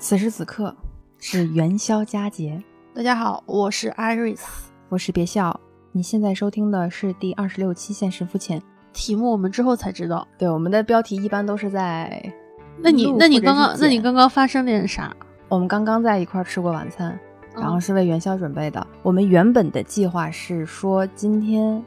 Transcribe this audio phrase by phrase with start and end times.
[0.00, 0.74] 此时此刻
[1.18, 2.58] 是元宵佳节，
[2.94, 4.40] 大家好，我是 Iris，
[4.88, 5.60] 我是别笑。
[5.92, 8.58] 你现在收听的是第二十六期《现实肤浅》，
[8.94, 10.26] 题目我们之后才知道。
[10.38, 12.32] 对，我们的标题一般都是在……
[12.78, 15.14] 那你那你刚刚那你刚刚发生点啥？
[15.50, 17.20] 我们刚刚在一块吃过晚餐，
[17.54, 18.84] 然后是为元宵准备的。
[19.02, 21.84] 我们原本的计划是说今天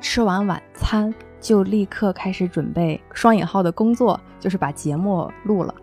[0.00, 5.74] 吃完晚餐就立刻开始准备双引号的工作，就是把节目录了。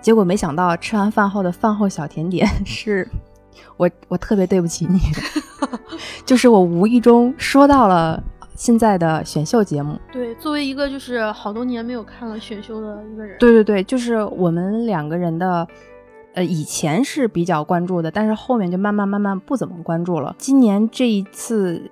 [0.00, 3.06] 结果没想到，吃完饭后的饭后小甜点 是
[3.76, 4.98] 我我特别对不起你，
[6.24, 8.22] 就是我无意中说到了
[8.54, 9.98] 现在的选秀节目。
[10.12, 15.66] 对，作为一个就是好多年没有看了选秀的一个人，对对对，就是我们两个人的，
[16.34, 20.34] 呃，以前是比较关注的，但是后面就慢慢慢慢不怎么关注了。
[20.38, 21.90] 今年这一次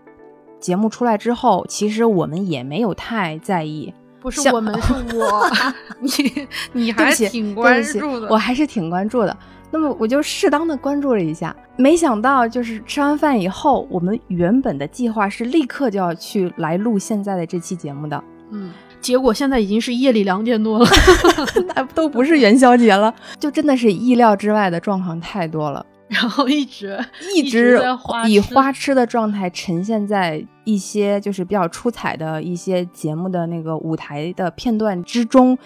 [0.60, 3.94] 节目出来之后，其实我们也没有太在意。
[4.20, 5.50] 不是我们，是 我。
[6.00, 9.36] 你你还挺关注的，我还是挺关注的。
[9.70, 18.24] 那么我就适当的关注了一下，没想到就是吃完饭以后，我们原本的计划是立刻就要去来录现在的这期节目的。
[18.50, 20.86] 嗯，结果现在已经是夜里两点多了，
[21.74, 25.84] 那都不是元宵节了，就真的是意料之外的状况太多了。
[26.08, 26.98] 然后一直
[27.34, 27.78] 一直
[28.26, 35.56] 以花痴的状态呈现在一些就是比较出彩的一些节目的那个舞台的片段之中，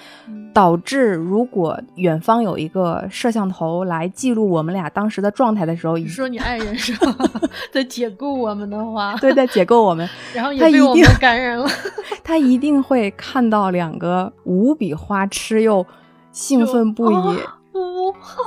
[0.53, 7.17] 导致如果远方有一个摄像头来记录我们俩当时的状态的时候，你说你爱人是吧
[7.73, 11.69] 在解构我们的话，对，在解构我们， 然后也被我们感染了，
[12.25, 15.87] 他一定会看到两个无比花痴又
[16.33, 17.39] 兴奋不已。
[17.73, 18.43] 不好，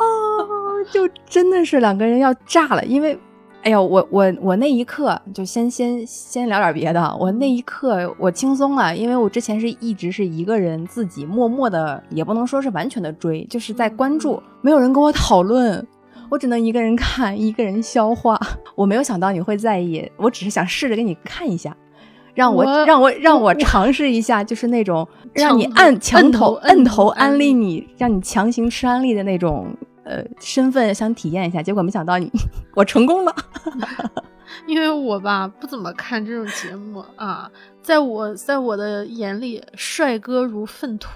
[0.91, 3.17] 就真的是两个人要炸了，因为，
[3.63, 15.85] 哎呀，我我我那一刻就先先先聊点别的，我那一刻我轻松了，因为我之前是一直是一个人自己默默的，也不能说是完全的追，就是在关注，没有人跟我讨论，
[16.29, 18.39] 我只能一个人看，一个人消化。
[18.75, 21.75] 我没有想到你会在意，我只是想试着给你看一下。
[22.33, 29.67] 让我让我让我尝试一下，就是那种让你按墙头摁头安利你，让你强行吃安利的那种
[30.05, 31.61] 呃身份，想体验一下。
[31.61, 32.31] 结果没想到你
[32.75, 33.35] 我成功了，
[34.67, 37.49] 因为我吧不怎么看这种节目啊，
[37.81, 41.09] 在我在我的眼里，帅哥如粪土，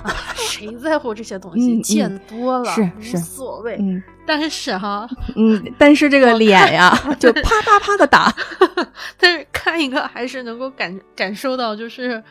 [0.36, 1.80] 谁在乎这些东西？
[1.80, 3.80] 见多了是是无所谓。
[4.28, 8.34] 但是哈，嗯，但是这个脸呀，就啪啪啪的打。
[9.18, 12.22] 但是看一个还是能够感感受到，就是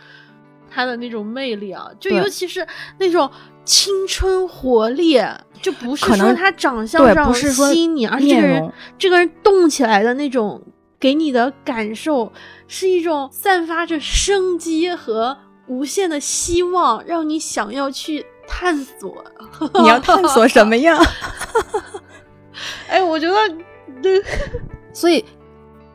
[0.70, 2.68] 他的那种魅力啊，就尤其是
[3.00, 3.32] 那种
[3.66, 5.20] 青春活力，
[5.62, 10.62] 就不是说他长相上吸引你，而这个人这个人动起来的那种
[11.00, 12.32] 给你的感受，
[12.68, 15.36] 是一种散发着生机和
[15.68, 18.26] 无限的希望，让你想要去。
[18.48, 19.26] 探索，
[19.82, 20.96] 你要探索什么呀？
[22.88, 23.36] 哎，我觉得，
[24.04, 24.24] 对，
[24.94, 25.26] 所以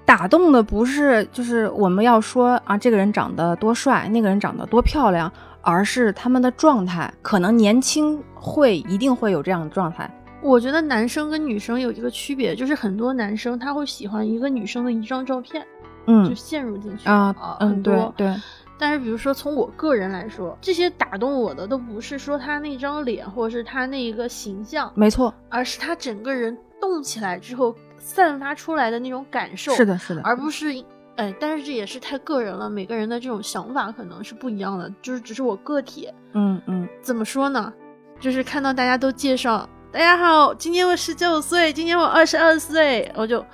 [0.05, 5.33] 打动的不是就是我们要说啊，这个人长得多帅，那个人长得多漂亮，
[5.63, 7.13] 而是他们的状态。
[7.23, 10.11] 可能年轻会一定会有这样的状态。
[10.43, 15.67] 我觉得男生跟女生有一个区别，就是很多男生他会喜欢一个女生的一张照片，
[16.07, 18.35] 嗯，就陷入进去啊，嗯，对对。
[18.79, 29.75] 但是，比如说从我个人来说，这些打动我的都不是说他那张脸，或者是他那一个形象，没错，而是他整个人动起来之后散发出来的那种感受。
[29.75, 30.83] 是的，是的，而不是，
[31.17, 36.09] 哎，但是这也是太个人了，每个人的这种想法可能是不一样的，就是只是我个体。
[36.33, 37.73] 嗯嗯，怎么说呢？
[38.21, 43.45] 就是看到大家都介绍，大家好，今年我十九岁，今年我二十二岁，我就。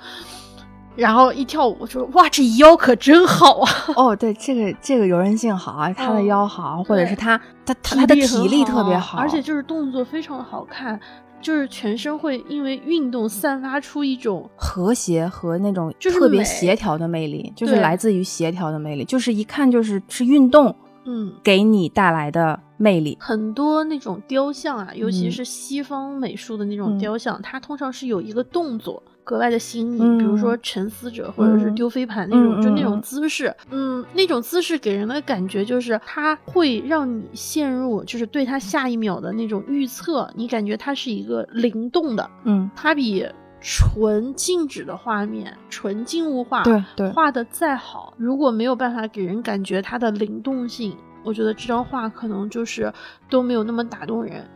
[0.95, 3.71] 然后一跳舞，我说哇，这腰可真好啊！
[3.95, 10.99] 哦，对，这个这个柔韧性好啊，他的腰好，或者是他他他的体力特别好，而且就是动作非常的好看，
[11.47, 23.17] 就是全身会因为运动散发出一种和谐和那种特别协调的魅力，就是来自于协调的魅力，就是一看就是是运动，嗯，给你带来的魅力。
[23.21, 29.01] 很多那种雕像啊，尤其是西方美术的那种雕像，它通常是有一个动作。
[29.27, 43.27] 格外的吸引你，比如说沉思者或者是丢飞盘那种，就那种姿势，嗯，那种姿势给人的感觉就是它会让你陷入，就是对它下一秒的那种预测，你感觉它是一个灵动的，嗯，它比
[43.59, 47.09] 纯静止的画面、纯静物画对对。
[47.09, 52.93] 画的再好，如果没有办法给人感觉它的灵动性，我觉得这张画可能就是
[53.29, 54.47] 都没有那么打动人。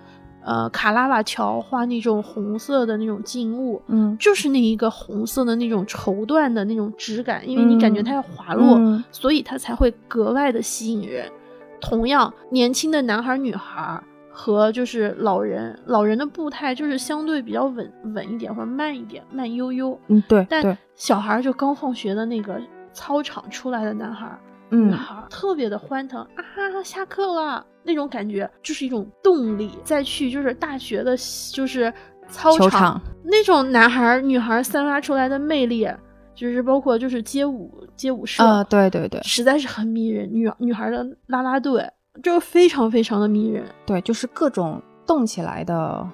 [0.44, 8.80] 呃，卡拉瓦乔画那种红色的那种静物，嗯，就是那一个红色的那种绸缎的那种质感，因为你感觉它要滑落，
[9.12, 11.32] 所以它才会格外的吸引人。
[11.80, 14.02] 同样，年轻的男孩女孩
[14.32, 20.00] 和就是老人，老人的步态就是相对比较稳稳一点，或者慢一点，慢悠悠。
[20.08, 20.46] 嗯，对。
[20.50, 22.60] 但小孩就刚放学的那个
[22.94, 24.28] 操场出来的男孩、
[24.72, 26.84] 女孩，特别的欢腾啊！
[26.84, 29.72] 下课了那种感觉，就是一种动力。
[29.84, 31.16] 再去就是大学的，
[31.54, 31.94] 就是
[32.30, 35.88] 操场那种男孩、女孩散发出来的魅力，
[36.34, 40.28] 就是包括就是街舞街舞社啊，对对对，实在是很迷人。
[40.34, 41.88] 女女孩的啦啦队。
[42.22, 46.06] 就非常非常的迷人，对，就是各种动起来的，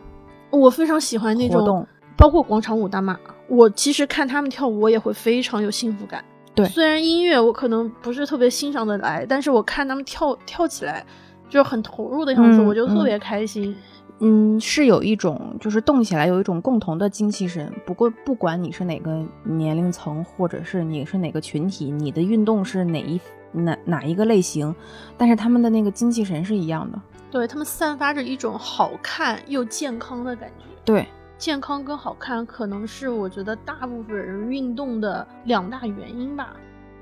[0.51, 6.24] 我非常喜欢那种，包括广场舞大妈，我其实看他们跳舞，我也会非常有幸福感。
[6.57, 11.06] 对，虽然音乐我可能不是特别欣赏的来，但是我看他们跳跳起来，
[11.48, 13.74] 就是很投入的样子，我就特别开心。
[14.19, 17.71] 嗯，是有一种就是动起来有一种共同的精气神。
[17.86, 23.21] 不过不管你是哪个年龄层，或者是你是哪个群体，你的运动是哪一。
[23.54, 24.75] 哪哪一个类型，
[25.18, 27.01] 但是他们的那个精气神是一样的，
[27.31, 30.65] 对他们散发着一种好看又健康的感觉。
[30.83, 31.07] 对，
[31.38, 36.56] 健康跟好看可能是我觉得大部分人运动的两大原因吧。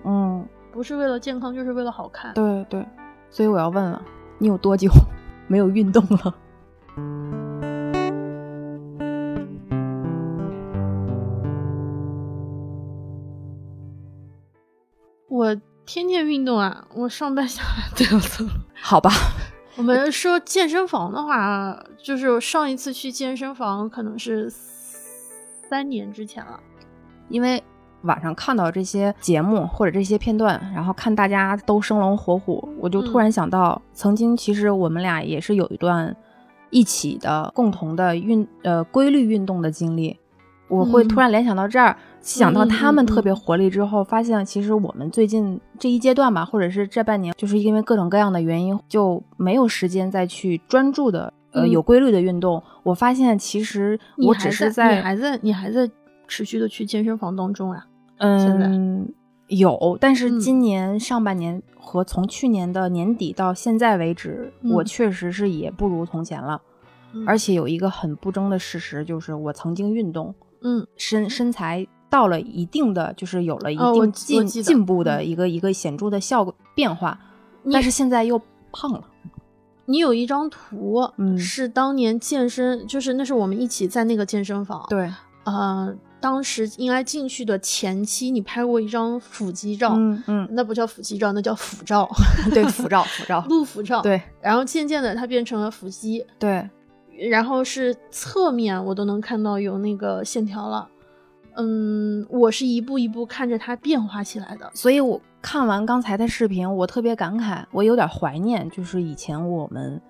[0.04, 2.34] 嗯，不是为了健康，就是为了好看。
[2.34, 2.86] 对对，
[3.30, 4.02] 所以我要问了，
[4.38, 4.90] 你有多久
[5.48, 6.36] 没有运动了？
[15.30, 15.56] 我。
[15.88, 16.88] 天天运动啊！
[16.96, 18.44] 我上班下班都要走。
[18.74, 19.12] 好吧，
[19.78, 26.60] 我们说健身房的话，就是上一次去健身房可能是三年之前了。
[27.28, 27.62] 因为
[28.04, 36.16] 晚上看到这些节目或者这些片段，然后看大家都生龙活虎，我就突然想到，曾经其实我们俩也是有一段
[36.70, 40.18] 一起的共同的运呃规律运动的经历。
[40.68, 52.62] 我会突然联想到这儿，想到他们特别活力之后，发现其实我们最近这一阶段吧，或者是这半年，就是因为各种各样的原因，就没有时间再去专注的呃有规律的运动。
[52.82, 55.88] 我发现其实我只是在你还在你还在
[56.28, 57.86] 持续的去健身房当中啊？
[58.18, 59.08] 嗯，
[59.48, 66.60] 有，但是今年上半年和从去年的年底到现在为止，我确实是也不如从前了。
[67.28, 70.34] 而且有一个很不争的事实，就是我曾经运动。
[70.68, 71.86] 嗯，身身材
[72.16, 77.20] 到了一定的，就是有了一定进进步的一个一个显著的效果变化，
[77.70, 78.42] 但是现在又
[78.72, 79.04] 胖了。
[79.86, 84.86] 你有一张图，是当年健身，就是那是我们一起在那个健身房。
[84.88, 85.12] 对，
[85.44, 89.94] 呃，当时应该进去的前期，你拍过一张腹肌照。
[89.98, 92.10] 嗯嗯，那不叫腹肌照，那叫腹照。
[92.54, 94.02] 对，腹照，腹照， 露腹照。
[94.02, 96.26] 对，然后渐渐的它变成了腹肌。
[96.40, 96.70] 对。
[97.30, 100.88] 然后是侧面，我都能看到有那个线条了。
[101.56, 104.70] 嗯，我是一步一步看着它变化起来的。
[104.74, 110.02] 所以我看完刚才的视频，我特别感慨，我有点怀念，就是以前我们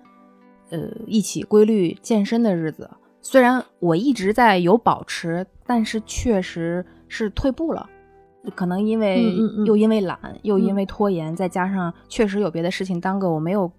[0.70, 2.90] 呃一起规律健身的日子。
[3.22, 7.88] 虽然我一直在有保持，但是确实是退步了。
[8.54, 9.34] 可能因为
[9.64, 13.70] 又因为懒，又因为拖延，再加上确实有别的事情耽搁，我没有。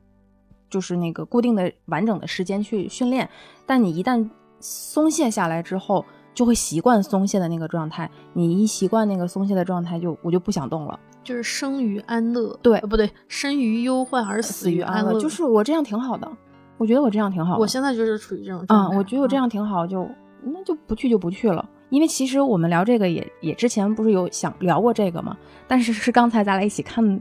[0.69, 3.29] 就是那个固定的完整的时间去训练，
[3.65, 4.29] 但你一旦
[4.59, 6.05] 松懈下来之后，
[6.37, 8.07] 就会习惯松懈的那个状态。
[8.33, 10.99] 你一习惯那个松懈的状态，就我就不想动了。
[11.23, 15.19] 就是生于安乐，对，不对，生于忧患而死于安乐。
[15.19, 16.31] 就是我这样挺好的，
[16.77, 17.57] 我觉得我这样挺好。
[17.57, 18.95] 我现在就是处于这种状态。
[18.95, 20.07] 嗯，我觉得我这样挺好，就
[20.43, 21.67] 那就不去就不去了。
[21.89, 25.35] 因为其实我们聊这个也也之前不是有想聊过这个嘛，
[25.67, 27.19] 但是是刚才咱俩一起看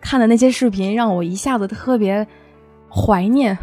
[0.00, 2.26] 看的那些视频，让我一下子特别。
[2.90, 3.54] 怀念，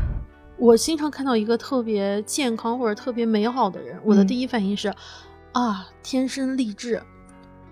[0.58, 4.88] 我经常看到一个特别健康或者特别美好的人，我的第一反应是，
[5.52, 7.02] 啊，天生丽质。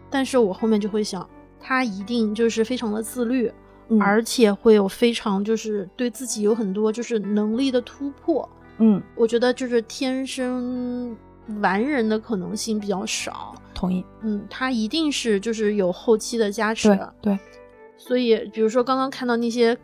[0.09, 1.27] 但是我后面就会想，
[1.59, 3.51] 他一定就是非常的自律，
[3.99, 8.47] 而且会有非常就是对自己有很多就是能力的突破。
[8.79, 11.15] 嗯，我觉得就是天生
[11.61, 13.55] 完人的可能性比较少。
[13.73, 14.03] 同意。
[14.21, 16.89] 嗯，他一定是就是有后期的加持。
[17.21, 17.39] 对。
[17.97, 19.77] 所以，比如说刚刚看到那些。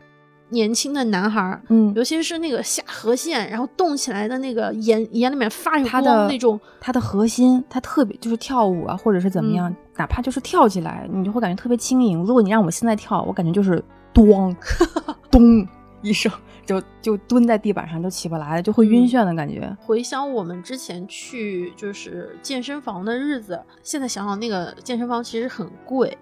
[0.50, 12.20] 年轻的男孩，嗯，尤其是那个下颌线，然后动起来的那个眼眼里面发光那种，他的核心，他特别就是跳舞啊，或者是怎么样，哪怕就是跳起来，你就会感觉特别轻盈。
[12.24, 14.56] 如果你让我现在跳，我感觉就是咚
[15.29, 15.68] 咚
[16.01, 16.32] 一声，
[16.65, 19.75] 就就蹲在地板上就起不来了，就会晕眩的感觉。
[19.82, 26.18] 回想我们之前去就是健身房的日子，现在想想那个健身房其实很贵。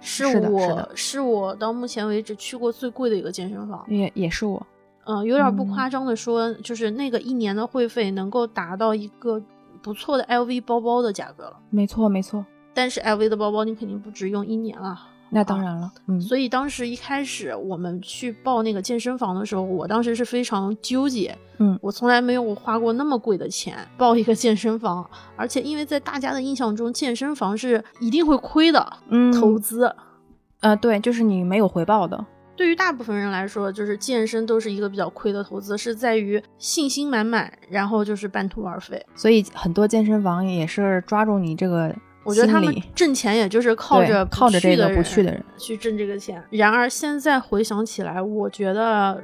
[0.00, 4.66] 是我是我到目前为止去过最贵的一个健身房，也也是我，
[5.04, 9.40] 嗯，有点不夸张的说，就是那个一年的会费能够达到一个
[9.82, 11.58] 不错的 LV 包包的价格了。
[11.70, 29.94] 没错没错，但是 LV 的包包你肯定不止用一年啊，那当然了，嗯，所以当时一开始我们去报那个健身房的时候，我当时是非常纠结，嗯，我从来没有花过那么贵的钱报一个健身房，而且因为在大家的印象中，健身房是一定会亏的，嗯，投资，
[30.58, 32.26] 呃，对，就是你没有回报的。
[32.56, 39.06] 对于大部分人来说，就是健身都是一个比较亏的投资，是在于信心满满，然后就是半途而废。
[39.14, 41.94] 所以很多健身房也是抓住你这个。
[42.30, 46.42] 我觉得他们挣钱也就是靠着靠着这个不去的人去挣这个钱。
[46.50, 49.22] 然而现在回想起来，我觉得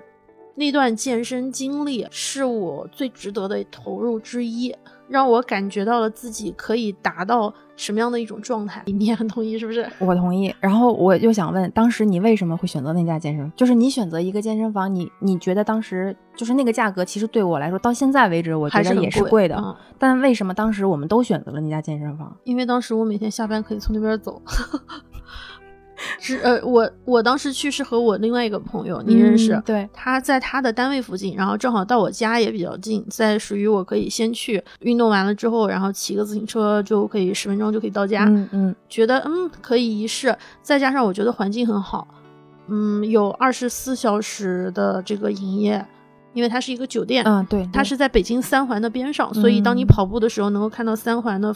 [0.56, 4.75] 那段健身经历是我最值得的投入之一。
[5.08, 9.87] 让我感觉到了自己可以达到什么样的一种状态，你也很同意是不是？
[10.00, 10.54] 我同意。
[10.61, 13.52] 然后我就想问，当时你为什么会选择那家健身？
[13.54, 19.76] 就是你选择一个健身房，你你觉得当时就是那个价格，其实对我来说，到现在为止，我觉得也是贵的。
[19.99, 22.37] 但为什么当时我们都选择了那家健身房？
[22.45, 24.40] 因为当时我每天下班可以从那边走。
[26.20, 29.60] 是呃，我我当时去是和我另外一个朋友，你认识？
[29.64, 38.24] 对，他在他的单位附近，然后正好到我家也比较近，在属于我可以先去运动完了之后，然后骑个自行车就可以十分钟就可以到家。
[38.26, 42.06] 嗯嗯，觉得嗯可以一试，再加上我觉得环境很好，
[42.68, 45.84] 嗯，有二十四小时的这个营业，
[46.34, 47.24] 因为它是一个酒店。
[47.24, 51.54] 嗯，对，它是在北京三环的边上，所以当你跑步的时候能够看到三环的。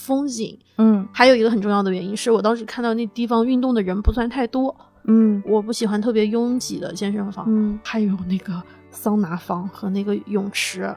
[0.00, 10.94] 风景，嗯，还有一个很重要的原因是我当时看到那地方运动的人不算太多，嗯，我不喜欢特别拥挤的健身房，嗯，还有那个桑拿房和那个泳池，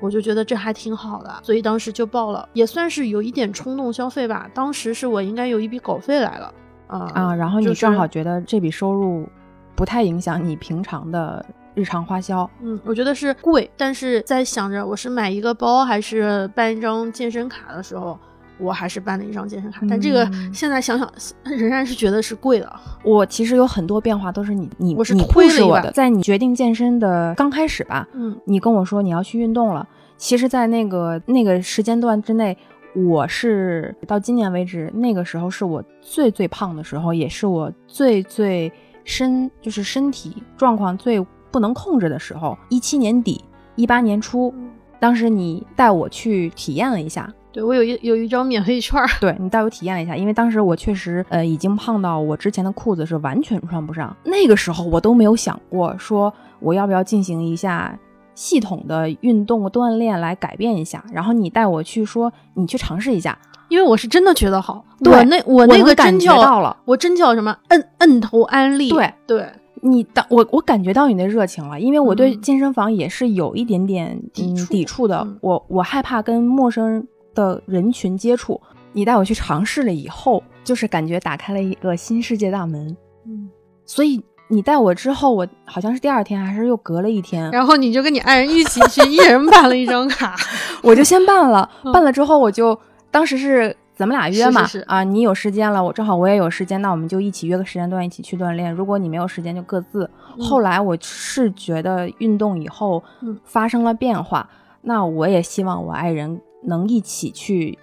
[0.00, 4.48] 我就觉得这还挺好的，所以当时就报了，也算是有一点冲动消费吧。
[4.54, 6.54] 当时是我应该有一笔稿费来了，
[6.86, 9.28] 啊啊，然后你正好觉得这笔收入
[9.74, 11.44] 不太影响你平常的。
[11.76, 18.16] 日常花销，嗯，我觉得是贵，但是在想着我是买一个包还是办一张健身卡的时候。
[18.58, 21.12] 我还是办了一张健身卡，但这个现在想想
[21.44, 22.80] 仍然是觉得是贵的。
[23.02, 29.86] 我其实有很多变化都是你你我是你推了我的，在你决定健身的刚开始吧，嗯，你跟我说你要去运动了。
[30.16, 32.56] 其实，在那个那个时间段之内，
[32.94, 41.20] 我是到今年为止，那个时候是我最最胖的时候，也是我最最身就是身体状况最
[41.50, 42.56] 不能控制的时候。
[42.68, 43.44] 一七年底，
[43.74, 44.54] 一八年初，
[45.00, 47.30] 当时你带我去体验了一下。
[47.54, 57.96] 对我有一有一张免费券，对你带我体验了一下，因为当时我确实呃已经胖到我之前的裤子是完全穿不上，那个时候我都没有想过说我要不要进行一下
[58.34, 69.46] 系统的运动锻炼来改变一下，然后你带我去说你去尝试一下，因为我是真的觉得好，我那我那个真叫到了，我真叫什么摁摁头安利，对对，
[69.82, 77.06] 你当我我感觉到你的热情了，因为我对健身房也是有一点点抵触抵触的，我我害怕跟陌生人。
[77.34, 78.60] 的人群接触，
[78.92, 82.96] 你带我去尝试了以后，就是感觉打开了一个新世界大门。
[83.26, 83.48] 嗯，
[83.84, 90.36] 所以你带我之后，我好像是第二天还是又隔了一天，然后你就跟你爱人一起去，一人办了一张卡，
[90.82, 91.68] 我就先办了。
[91.92, 92.78] 办了之后，我就
[93.10, 98.72] 当时是咱们俩约嘛，啊，你有时间了，我正好我也有时间，那我们就一起约个时间段一起去锻炼。
[98.72, 100.08] 如果你没有时间，就各自。
[100.38, 103.02] 后来我是觉得运动以后
[103.44, 104.48] 发生了变化，
[104.82, 106.40] 那我也希望我爱人。
[106.64, 107.78] 能一起去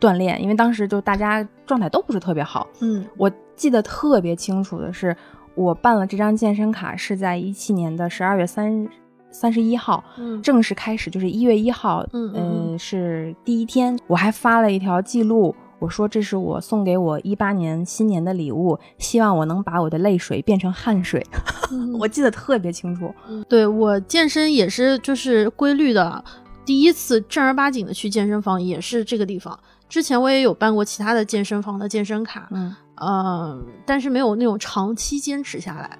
[0.00, 2.66] 锻炼，因为当时就大家状态都不是特别好。
[2.80, 5.16] 嗯，我记得特别清楚的是，
[5.54, 8.86] 我办了这张健身卡是在一七年的十二月三
[9.30, 13.98] 三十一号，嗯，正式开始就是一月一号，嗯嗯，是第一天。
[14.06, 21.24] 我还发了一条记录，我说这是我送给我一八年新年的礼物，希望我能把我的泪水变成汗水。
[21.98, 23.12] 我记得特别清楚。
[23.48, 26.22] 对我健身也是就是规律的。
[26.66, 29.58] 第一次正儿八经的去健身房也是这个地方。
[29.88, 35.98] 之前我也有办过其他的健身房的健身卡，嗯，呃，但是没有那种长期坚持下来。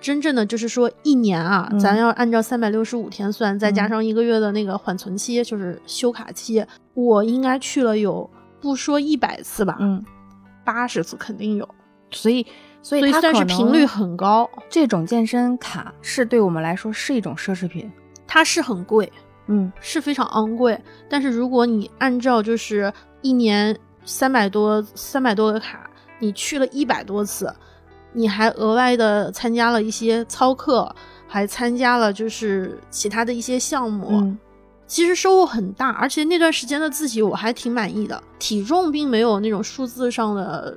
[0.00, 8.30] 真正的就是说一年啊，咱要按照三百六十五天算，再加上一个月的那个缓存期，就是休卡期，我应该去了有
[8.60, 10.04] 不说一百次吧，嗯，
[10.62, 11.68] 八十次肯定有。
[12.10, 12.46] 所以，
[12.82, 14.48] 所以它算是频率很高。
[14.70, 17.90] 这种健身卡是对我们来说是一种奢侈品，
[18.28, 19.10] 它是很贵。
[19.46, 27.54] 嗯，是非常昂贵，但是如果你按照就是一年三百多三百多个卡，你去了一百多次，
[28.12, 30.94] 你还额外的参加了一些操课，
[31.26, 34.34] 还参加了就是其他的一些项目，
[34.86, 40.76] 其实收获很大，而且那段时间的自己我还挺满意的，体重并没有那种数字上的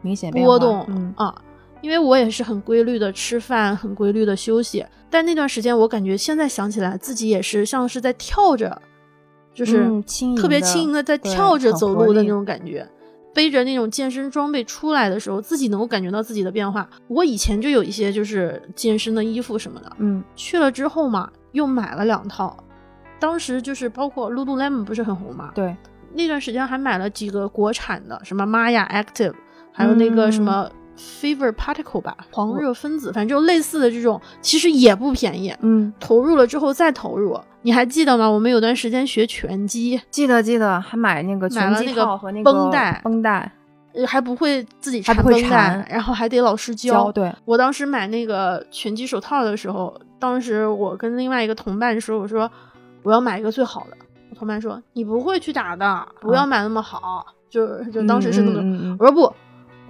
[0.00, 1.34] 明显波动，嗯啊。
[1.82, 8.80] 因为我也是很规律的吃饭，很规律的休息，但那段时间我感觉现在想起来自己也是像是在跳着，
[9.52, 12.88] 就是轻特别轻盈的在跳着走路的那种感觉。
[13.34, 16.86] 背着那种健身装备出来的时候，自己能够感觉到自己的变化。
[17.08, 22.54] 我以前就有一些就是健身的衣服什么的，嗯，去了之后嘛，又买了两套。
[23.18, 25.74] 当时就是包括 Lululemon 不是很红嘛，对，
[26.12, 29.32] 那段时间还买了几个国产的，什么 Maya Active，
[29.72, 35.54] 还有那个什么 Fever Particle 吧，狂热分子，反正就类似的这种，其实也不便宜。
[35.60, 38.28] 嗯，投入了之后再投入，你还记得吗？
[38.28, 43.52] 我们有段时间学拳击，记得记得，还买那个拳击套和那个绷带，绷带，
[44.06, 47.10] 还不会自己缠绷带，然后还得老师教。
[47.12, 52.50] 对，我当时买那个拳击手套的时候，当时我跟另外一个同伴说，我说。
[53.04, 53.96] 我要买一个最好的。
[54.30, 59.34] 我同伴说：“你不会去打的，不要买那么好。”就就当时是那么，我说不，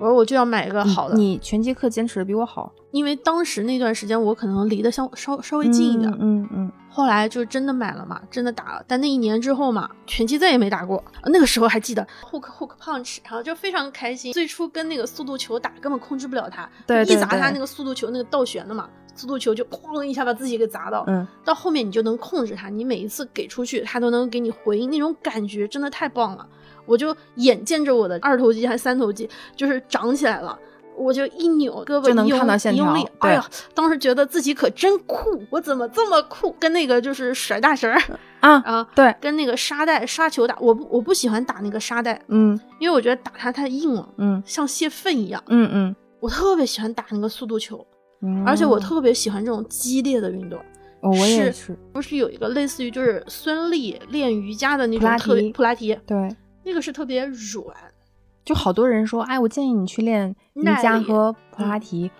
[0.03, 1.15] 我说我就要买一个好的。
[1.15, 6.13] 你拳击课坚持的比我好，因为当时那段时间我可能离得相稍稍微近一点。
[6.19, 6.73] 嗯嗯。
[6.89, 8.85] 后来就真的买了嘛，真的打了。
[8.89, 11.03] 但那一年之后嘛，拳击再也没打过。
[11.27, 14.33] 那个时候还记得 hook hook punch，然后就非常开心。
[14.33, 18.89] 最初跟那个速度球打，根本控制不了它，对一砸它那个速度球那个倒旋的嘛。
[19.15, 26.49] 速度球就哐一下把自己给砸到，嗯，到后面你就能控制它，你每一次给出去，它都能给你回应，那种感觉真的太棒了。
[26.87, 30.59] 我就眼见着我的二头肌还三头肌就是长起来了，
[30.97, 36.55] 我就一扭胳膊就能看到线条，哎呀，当时觉得自己可真酷，我怎么这么酷？
[36.59, 38.01] 跟那个就是甩大绳儿
[38.41, 47.87] 啊 啊，对，跟那个沙袋沙球打，我不我不喜欢打那个沙袋，嗯，因为我觉得打它太硬了，嗯，像泄愤一样，嗯嗯，我特别喜欢打那个速度球。
[48.47, 50.57] 而且我特别喜欢这种激烈的运动，
[51.01, 51.77] 我也是。
[51.93, 56.29] 不是有一个类似于就是孙俪练瑜伽的那种特别普拉提，对，
[56.65, 57.67] 那个是特别软。
[58.45, 62.11] 就好多人说，哎，我建议你去练瑜伽和普拉提，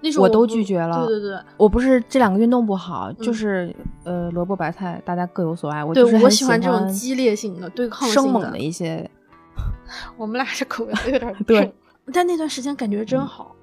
[0.00, 1.04] 那我都拒绝了。
[1.04, 5.84] 对对对，我不是这两个运动不好，就是呃萝卜白菜，大家各有所爱。
[5.84, 9.10] 我就是我喜欢这种激烈性的、对抗生猛的一些。
[10.16, 11.74] 我们俩这口味有点 对，
[12.12, 13.56] 但那段时间感觉真好。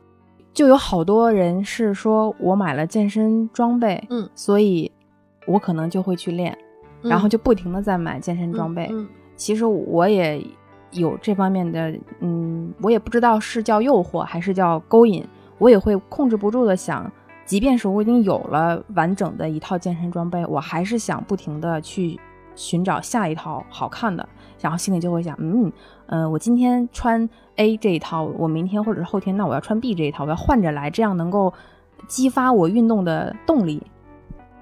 [0.54, 4.92] 就有好多人是说，我买了健身装备，嗯，所以
[5.48, 6.58] 我可能就会去练，
[7.02, 8.90] 然后就不停的在买健身装备。
[9.36, 10.42] 其实我也
[10.92, 15.26] 有这方面的，嗯，我也不知道是叫诱惑还是叫勾引，
[15.58, 17.12] 我也会控制不住的想，
[17.46, 22.18] 即便是我已经有了完整的一套健身装备，我还是想不停的去
[22.56, 24.28] 寻找下一套好看的，
[24.62, 25.72] 然后心里就会想，嗯。
[26.08, 31.52] 嗯，我今天穿 A 这一套，我明天或者是后天，那我要穿 B 这一套，我要换着来，这样能够
[32.08, 33.82] 激发我运动的动力。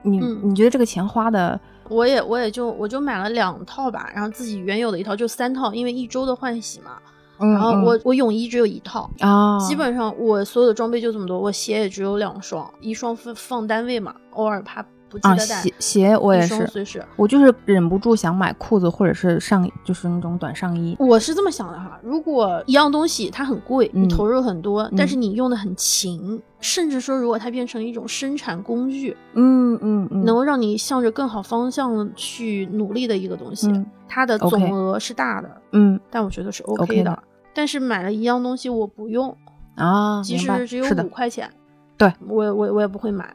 [0.02, 1.60] 你你觉得这个钱花的？
[1.94, 6.98] 我也我也就我就买了两套吧，然后自己原有的一套就三套，因为一周的换洗嘛。
[7.40, 14.86] 然后我我泳衣只有一套啊，基本上我所有的装备就这么多，我鞋也只有两双，一双放放单位嘛，偶尔怕。
[15.22, 20.96] 啊，鞋鞋我也是，我就是忍不住想买裤子或者是上，就是那种短上衣。
[21.00, 33.72] 我是这么想的哈，如果一样东西它很贵，你投入很多，但是你用的很勤，甚至说如果它变成一种生产工具，嗯嗯嗯，能够让你向着更好方向去努力的一个东西，
[34.08, 37.18] 它的总额是大的，嗯，但我觉得是 OK 的。
[37.56, 39.36] 但是买了一样东西我不用
[39.76, 41.50] 啊，即使只有五块钱，
[41.98, 43.32] 对我我我也不会买。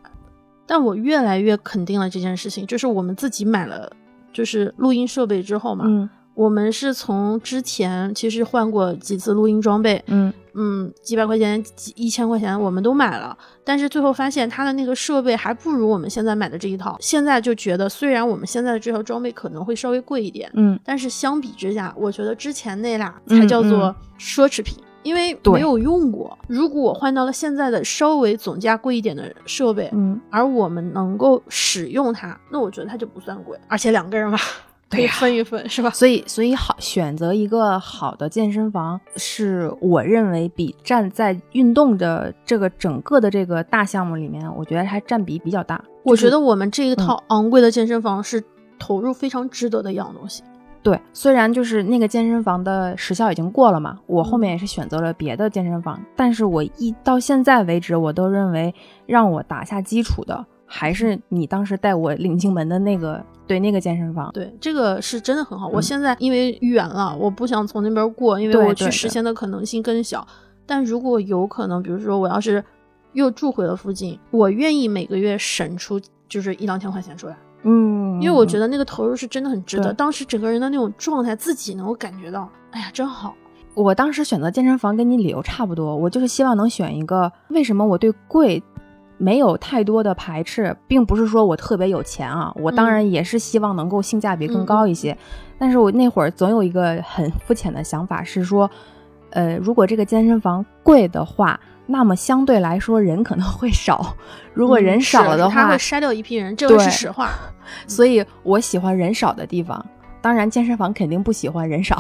[0.69, 3.91] 但我越来越肯定了这件事情，就是我们自己买了，
[4.33, 16.97] 就是录音设备之后嘛，嗯，我们是从之前其实换过几次录音装备，嗯嗯，几百块钱、几一千块钱我们都买了，但是最后发现它的那个设备还不如我们现在买的这一套。
[17.01, 24.77] 现在就觉得，虽然我们现在的这套装备可能会稍微贵一点，嗯，但是相比之下，我觉得之前那俩才叫做奢侈品。
[25.03, 33.59] 因为没有用过，如果我换到了现在的稍微总价贵一点的设备，嗯，而我们能够使用它，那我觉得它就不算贵。
[33.69, 34.39] 而且两个人嘛，
[34.91, 35.91] 可以分一分，是吧？
[35.91, 45.83] 所以，所以好选择一个好的健身房，是我认为比站在运动的这个整个的这个大项目里面，我觉得它占比比较大。
[46.03, 48.43] 我觉得我们这一套昂贵的健身房是
[48.79, 50.43] 投入非常值得的一样东西。
[50.83, 58.75] 对，虽然就是那个健身房的时效已经过了嘛，我后面也是选择了别的健身房，但是我一到现在为止，我都认为
[59.07, 65.67] 让我打下基础的还是你当时带我领进门的那个，对那个健身房，对这个是真的很好。
[65.69, 70.27] 我现在因为远了，我不想从那边过，因为我去实现的可能性更小。
[70.67, 72.63] 但如果有可能，比如说我要是
[73.15, 77.37] 又住回了附近，我愿意每个月省出就是一两千块钱出来。
[77.63, 79.93] 嗯，因为我觉得那个投入是真的很值得。
[79.93, 83.35] 当时整个人的那种状态，自己能够感觉到，哎呀，真好。
[83.75, 87.31] 我当时选择健身房跟你理由差不多，我就是希望能选一个。
[87.49, 88.63] 为什么我对贵
[89.17, 95.17] 没有太多的排斥，并不是说我特别有钱啊，我当然也是希望能够性价比更高一些。
[95.59, 98.69] 但是我那会儿总有一个很肤浅的想法是说，
[99.31, 101.59] 呃，如果这个健身房贵的话，
[101.89, 104.15] 那么相对来说人可能会少。
[104.55, 107.31] 如果人少了的话，他会筛掉一批人，这个是实话。
[107.89, 109.85] 所以我喜欢人少的地方。
[110.21, 111.97] 当然，健身房肯定不喜欢人少，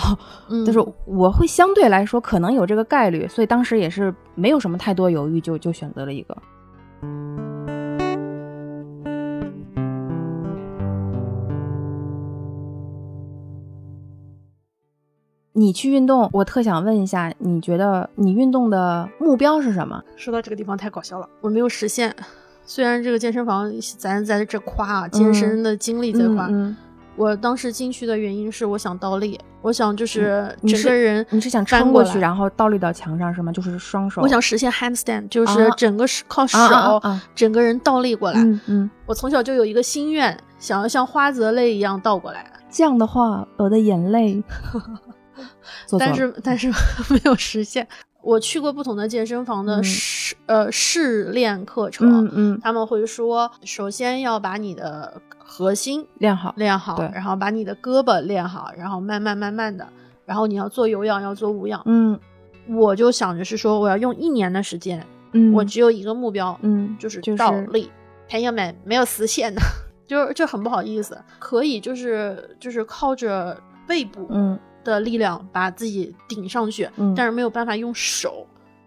[0.66, 6.36] 就是我会相对来说可能有这个概率，所以当时也是没有什么太多犹豫，就就选择了一个。
[15.58, 20.00] 你去运动，我特想问一下，你觉得你运动的目标是什么？
[20.14, 22.14] 说到这个地方太搞笑了，我没有实现。
[22.64, 26.48] 虽然这个健身房咱在这夸啊，健身的经历在夸。
[27.16, 33.50] 我当时进去的原因是我想倒立，我想就是整个人你是想穿过去然后倒立到墙上是吗？
[33.50, 34.22] 就是双手。
[34.22, 36.58] 我想实现 handstand，就是整个是靠手
[37.34, 38.40] 整个人倒立过来。
[38.40, 38.90] 嗯嗯。
[39.06, 42.46] 我从小就有一个心愿，想要像花泽类一样倒过来。
[42.70, 44.40] 这样的话，我的眼泪。
[45.98, 46.68] 但是但 是
[47.10, 47.86] 没有实现。
[48.20, 59.86] 我去过不同的健身房的试呃试练课程，嗯嗯，他们会说，首先要把你的核心练好，练好，然后把你的胳膊练好，然后慢慢慢慢的，
[60.26, 62.18] 然后你要做有氧，要做无氧，嗯，
[62.68, 67.88] 我就想着是说我要用一年的时间，嗯，我只有一个目标，嗯，就是倒立，
[68.28, 69.62] 朋友们没有实现的，
[70.08, 74.58] 就是就很不好意思，可以就是就是靠着背部，嗯。
[74.88, 78.46] 的力量把自己顶上去，但是没有办法用手，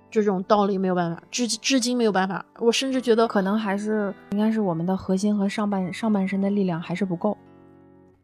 [0.09, 2.43] 这种倒立没有办法，至至今没有办法。
[2.59, 7.37] 我甚至觉得可能还是应该是我们的核心和上半上半身的力量还是不够。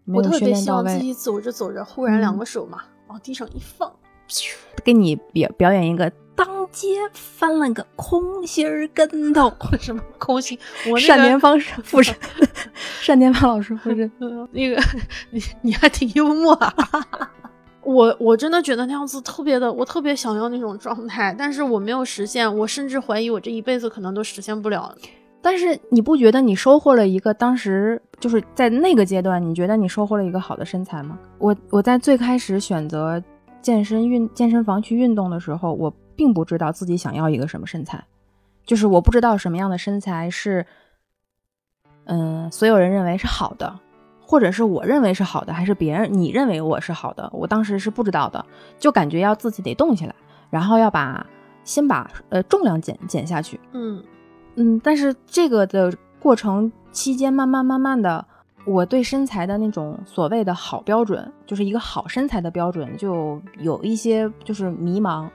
[0.06, 3.92] 我特别希望自己走着走着，忽然两个手嘛往地上一放，
[4.84, 10.58] 给你表表演一个当街翻了个空心儿跟头， 什么空心？
[10.90, 12.16] 我单田芳附身，
[13.08, 14.10] 单田芳老师附身，
[14.52, 14.82] 那个
[15.32, 16.74] 你你还挺幽默啊。
[17.88, 24.94] 我我真的觉得那样子特别的，我特别想要那种状态，但是我没有实现，我甚至怀疑我这一辈子可能都实现不了。
[25.42, 31.18] 但是你不觉得你收获了一个当时就是在那个阶段，你觉得你收获了一个好的身材吗？
[31.38, 33.24] 我我在最开始选择
[33.62, 38.04] 健身运健身房去运动的时候，我并不知道自己想要一个什么身材，
[38.66, 40.66] 就是我不知道什么样的身材是，
[42.04, 43.80] 嗯，所有人认为是好的。
[44.28, 47.30] 或者是我认为是好的，还是别人你认为我是好的？
[47.32, 48.46] 我当时是不知道的，
[48.78, 50.14] 就感觉要自己得动起来，
[50.50, 51.26] 然后要把
[51.64, 53.58] 先把呃重量减减下去。
[53.72, 54.04] 嗯
[54.56, 58.26] 嗯，但是这个的过程期间，慢慢慢慢的，
[58.66, 65.30] 我对身材的那种所谓的好标准，就是一个好身材的标准，就有一些就是迷茫，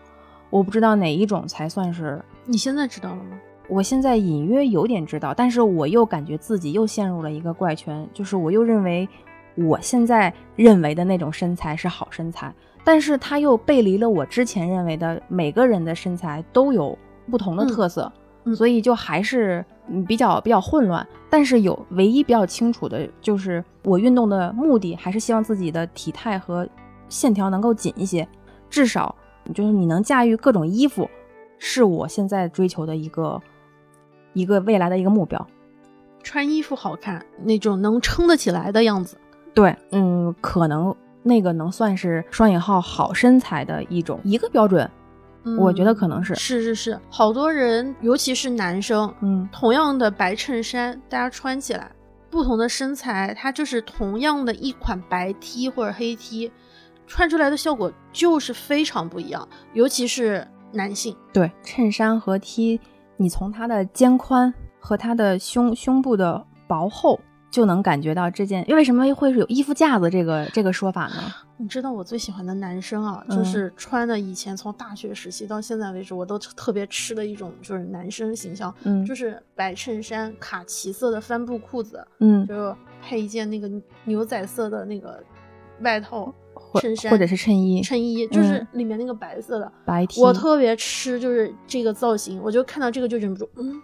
[0.51, 2.23] 我不知道哪一种才算是。
[2.45, 3.39] 你现在知道了吗？
[3.73, 9.09] 我现在隐约有点知道，但是我又感觉自己又陷入了一个怪圈，就是我又认为
[9.57, 12.55] 我现在认为的那种身材是好身材，
[12.85, 16.97] 但是它又背离了我之前认为的每个人的身材都有
[17.31, 18.13] 不同的特色，
[18.55, 19.65] 所以就还是
[20.07, 21.07] 比较比较混乱。
[21.31, 26.69] 但是有唯一比较清楚的就是，我运动的目的还是希望自己的体态和
[27.09, 28.29] 线条能够紧一些，
[28.69, 29.17] 至少
[29.55, 31.09] 就是你能驾驭各种衣服，
[31.57, 33.41] 是我现在追求的一个。
[34.33, 35.47] 一个未来的一个目标，
[36.23, 39.17] 穿衣服好看那种能撑得起来的样子。
[39.55, 44.91] 对，嗯，可能那个能算是双引号好身材的一种一个标准。
[45.59, 51.91] 我觉得可能是是是是，好多人，尤其是男生，嗯，同样的白衬衫，大家穿起来
[52.31, 56.53] 不同的身材，它就是同样的一款白 T 或者黑 T，
[57.09, 59.49] 穿出来的效果就是非常不一样。
[59.73, 62.81] 尤其是男性，对，衬衫和 T。
[63.17, 67.21] 你从他的肩宽和他的胸胸部的薄厚
[67.51, 71.33] 就能感觉到这件为什么会是有衣服架子这个这个说法呢？
[71.59, 83.71] 你知道我最喜欢的男生啊，就是穿的以前从大学时期到现在为止我都特别吃的一种就是男生形象，嗯，就是白衬衫、卡其色的帆布裤子，嗯，就配一件那个
[84.05, 85.23] 牛仔色的那个
[85.83, 86.33] 外套。
[86.81, 93.81] 衬衫或者是衬衣，衬衣就是里面那个白色的白 T，我特别吃就是这个造型，我就看到这个就忍不住，嗯，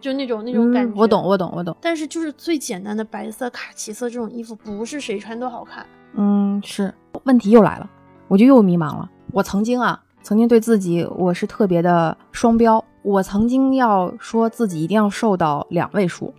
[0.00, 1.00] 就那种那种感觉。
[1.00, 1.76] 我懂，我懂，我懂。
[1.80, 5.86] 但是就是最简单的白色、卡其色这种衣服，不是谁穿都好看。
[6.14, 6.92] 嗯，是。
[7.24, 7.88] 问题又来了，
[8.28, 9.10] 我就又迷茫了。
[9.32, 16.34] 我曾经啊，曾经对自己我是特别的双标，我曾经要说自己一定要瘦到两位数。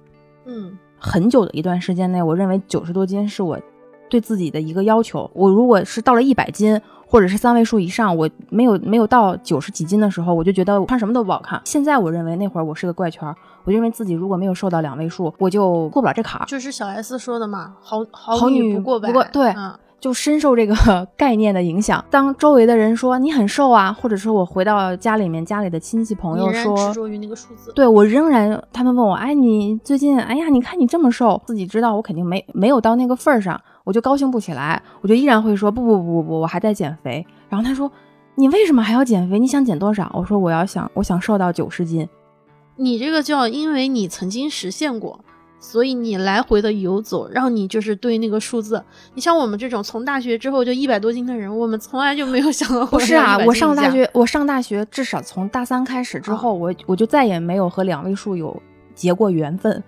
[0.45, 3.60] 嗯，很久的一段时间内，我认为九十多斤是我。
[4.09, 11.61] 对自己的一个要求，我如果是到了一百斤或或者是三位数以上，我没有没有到九十几斤的时候，我就觉得我穿什么都不好看。
[11.63, 13.25] 现在我认为那会儿我是个怪圈，
[13.63, 16.45] 我就认为自己如果没有瘦到两位数，我就过不了这坎儿。
[16.45, 19.07] 就是小 S 说的嘛，好好女不过百。
[19.07, 19.55] 不过对，
[19.97, 20.75] 就深受这个
[21.15, 22.03] 概念的影响。
[22.09, 33.61] 当周围的人说你很瘦啊，或者说我回到家里面，家里的亲戚朋友说执着于那个数字，对我仍然，他们问我，哎，你最近，哎呀，你看你这么瘦，自己知道我肯定没没有到那个份儿上。
[33.86, 37.26] 我就高兴不起来，我就依然会说不不不不不，我还在减肥。
[37.48, 37.89] 然后他说，
[38.36, 39.39] 你为什么还要减肥？
[39.39, 40.12] 你想减多少？
[40.13, 42.10] 我说我要想，我想瘦到九十斤。
[42.76, 45.24] 你这个叫因为你曾经实现过，
[45.60, 48.84] 所以你来回的游走，让你就是对那个数字。
[49.13, 52.86] 你像我们这种从大学之后就一百多斤的人，我们从来就没有想到。
[52.88, 58.62] 不是啊，我上大学，我上大学至少从大三开始之后，我我就再也没有和两位数有
[58.93, 59.82] 结过缘分。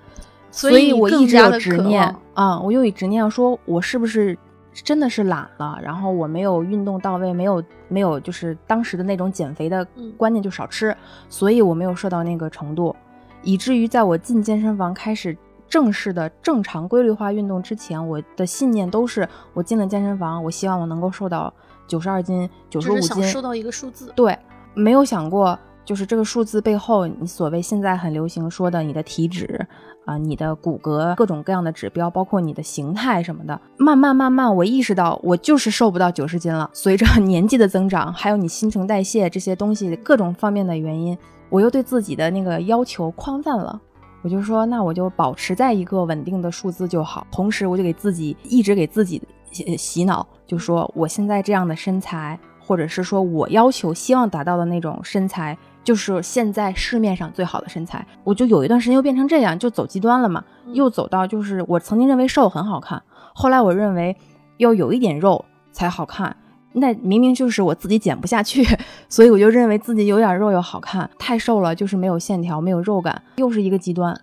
[0.58, 4.36] 所以我一直有执念啊，我又有执念，说我是不是
[4.74, 5.78] 真的是懒了？
[5.82, 9.86] 然后我没有运动到位，没有没有就是当时的那种减肥的
[10.18, 10.96] 观念，就少吃，
[11.30, 12.96] 所以我没有瘦到那个程度，
[13.44, 21.54] 以至于在我进健身房开始正式的正常规律化运动之前，我的信念都是我进了健身房，我希望我能够瘦到
[21.88, 24.12] 九十二斤、九十五斤，瘦到一个数字。
[24.16, 24.38] 对，
[24.74, 29.66] 没有想过就是这个数字背后，你所谓现在很流行说的你的体脂。
[30.04, 36.70] 啊，你的骨骼各种各样的指标，包括你的形态什么的，慢慢慢慢，我意识到我就是瘦不到九十斤了。
[36.72, 41.18] 随着 年纪的增长，还有你新陈代谢这些东西各种方面的原因，
[41.50, 43.78] 我又对自己的那个要求宽泛了。
[44.22, 47.28] 我就说，那我就保持在一个稳定的数字就好。
[47.30, 49.22] 同时，我就给自己一直给自己
[49.52, 55.58] 洗洗脑，就说我现在这样的身材，或者是说我要求希望达到的那种身材。
[55.88, 63.02] 就是现在市面上最好的身材，我就有一段时间又变成这样，就走极端了嘛，又走到就是我曾经认为瘦很好看，
[63.34, 64.14] 后来我认为
[64.58, 66.36] 要有一点肉才好看，
[66.74, 68.68] 那明明就是我自己减不下去，
[69.08, 74.14] 所以我就认为自己有点肉又好看，太瘦了就是没有线条，没有肉感，又是一个极端。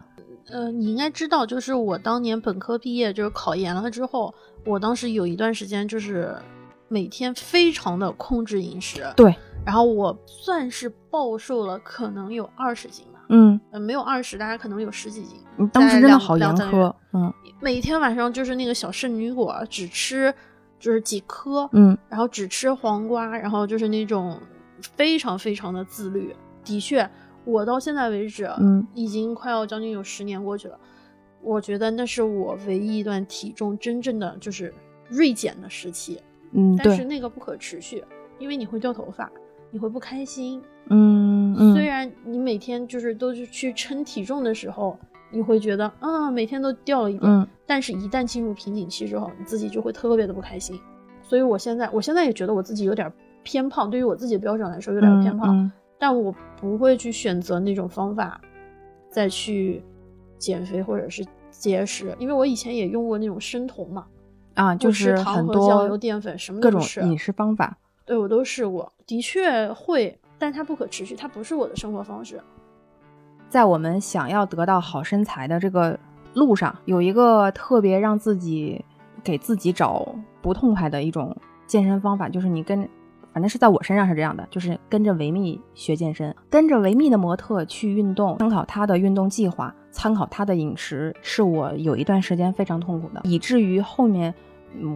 [0.51, 4.35] 呃，你应该知道，就是我当年本科毕业就是考研了之后，
[4.67, 6.37] 我当时有一段时间就是
[6.89, 9.35] 每天非常的控制饮食，对。
[9.65, 13.25] 然后我算是暴瘦了，可能有二十斤吧。
[13.31, 15.39] 嗯，呃，没有二十，大概可能有十几斤。
[15.57, 16.95] 你当时真的好严苛。
[17.15, 20.33] 嗯，每天晚上就是那个小圣女果，只吃
[20.79, 21.67] 就是几颗。
[21.73, 24.39] 嗯，然后只吃黄瓜，然后就是那种
[24.95, 26.37] 非常非常的自律。
[26.63, 27.09] 的确，
[27.47, 30.79] 我到现在为止，嗯，已经快要将近有十年过去了。
[31.41, 34.75] 我觉得那是我唯一一段体重真正的就是
[35.09, 36.21] 锐减的时期。
[36.55, 38.03] 嗯，但是那个不可持续，
[38.39, 39.31] 因为你会掉头发。
[39.71, 44.97] 你会不开心，嗯，虽然你每天就是都是去称体重的时候，
[45.33, 50.79] 你会觉得啊，每天都掉了一点，但是一旦进入瓶颈期之后，你自己就会特别的不开心。
[51.25, 53.13] 所以我现在，我现在也觉得我自己有点
[53.43, 58.41] 偏胖，对于我自己的标准来说有点偏胖，但我不会去选择那种方法
[59.11, 59.83] 再去
[60.39, 64.07] 减肥或者是节食，因为我以前也用过那种生酮嘛，
[64.55, 67.77] 啊，就是很多酱油、淀粉什么各种饮食方法。
[68.05, 72.41] 对，我都试过，的确会，但它不可持续，它不是我的生活方式。
[73.49, 75.99] 在我们想要得到好身材的这个
[76.35, 78.85] 路上，有一个特别让自己
[79.23, 81.37] 给自己找不痛快的一种
[81.67, 82.89] 健身方法，就是你跟，
[83.35, 94.33] 反正是在我身上是这样的，就是跟着维密学健身，跟着维密的模特去运动，参考他的运动计划，参考他的饮食，是我有一段时间非常痛苦的，以至于后面。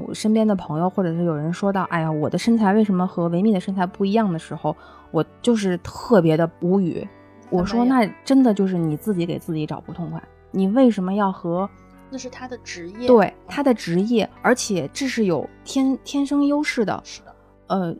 [0.07, 4.77] 我身边的朋友，或者是有人说到，哎呀，我的身材为什么和维密的身材不一样的时候，
[5.12, 7.07] 我就是特别的无语。
[7.48, 10.20] 我说，那真的就是你自己给自己找不痛快。
[10.51, 11.70] 你为什么要和？
[12.11, 17.01] 那是他的职业，对他的职业，而且这是有天天生优势的。
[17.05, 17.37] 是的，
[17.68, 17.94] 呃，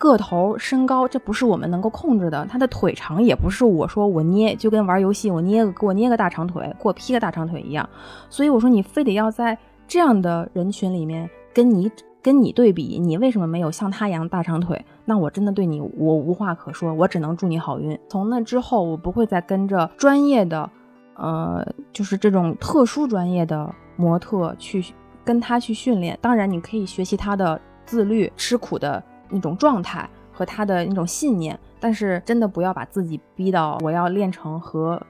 [0.00, 2.44] 个头、身高，这不是我们能够控制的。
[2.46, 7.88] 他的腿长也不是我说我捏，就跟玩游戏我捏个给我捏个大长腿，给我劈个大长腿一样。
[8.28, 9.56] 所以我说，你非得要在。
[9.92, 11.90] 这样的人群里面，跟你
[12.22, 14.86] 跟你对比，你为什么没有像他一样大长腿？
[15.04, 17.98] 那我真的对你我无话可说，我只能祝你好运。
[18.08, 20.70] 从那之后，我不会再跟着专业的，
[21.16, 26.16] 呃，就是这种特殊专业的模特去跟他去训练。
[26.22, 35.00] 当然，你可以学习他的自律、吃苦的那种状态和他的那种信念，但是真的不要把自己逼到我要练成和。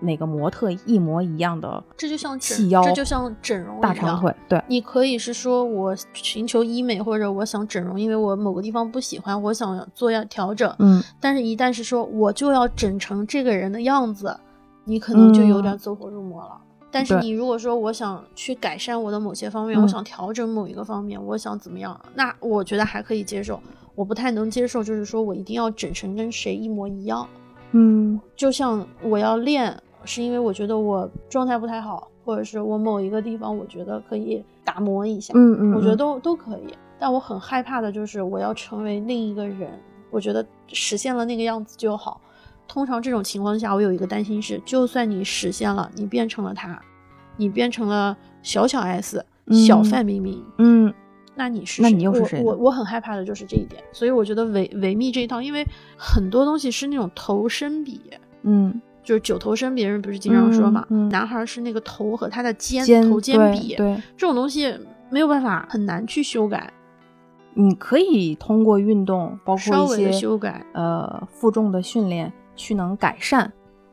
[0.00, 4.32] 哪个模特一模一样的，这就像细腰，这就像整容大长腿。
[4.48, 10.72] 对，你可以是说我寻求医美，或者我想整容，因为我某个地方不喜欢，我想做要调整。
[10.78, 14.38] 嗯，但是，一旦是说我就要整成这个人的样子，
[14.84, 16.56] 你可能就有点走火入魔了。
[16.90, 23.60] 但是，你如果说我想去改善我的某些方面，我想调整某一个方面，我想怎么样，那我觉得还可以接受。
[23.94, 27.28] 我不太能接受，就是说我一定要整成跟谁一模一样。
[27.72, 35.34] 嗯，就像我要练，是因为我觉得我状态不太好，或者是我某一个地方我觉得可以打磨一下。
[35.36, 36.74] 嗯嗯，我觉得都都可以。
[36.98, 39.70] 但我很害怕的就是我要成为另一个人，
[40.10, 42.20] 我觉得实现了那个样子就好。
[42.68, 46.80] 通常这种情况下，我有一个担心是，就算你实现了，你变成了他，
[47.36, 49.24] 你变成了小小 S、
[49.66, 50.92] 小范冰冰，嗯，
[51.34, 52.42] 那你是那你又是谁？
[52.42, 58.00] 我我很害怕的就是这一点，所以我觉得维维密这一套，因为很多东西是那种头身比，
[58.42, 64.72] 嗯，就是九头身，别人不是经常说嘛，嗯男孩是那个头和他的肩肩头肩比，对，这种东西
[65.08, 66.70] 没有办法很难去修改。
[67.54, 73.50] 你可以通过运动，包括一些修改，呃负重的训练去能改善，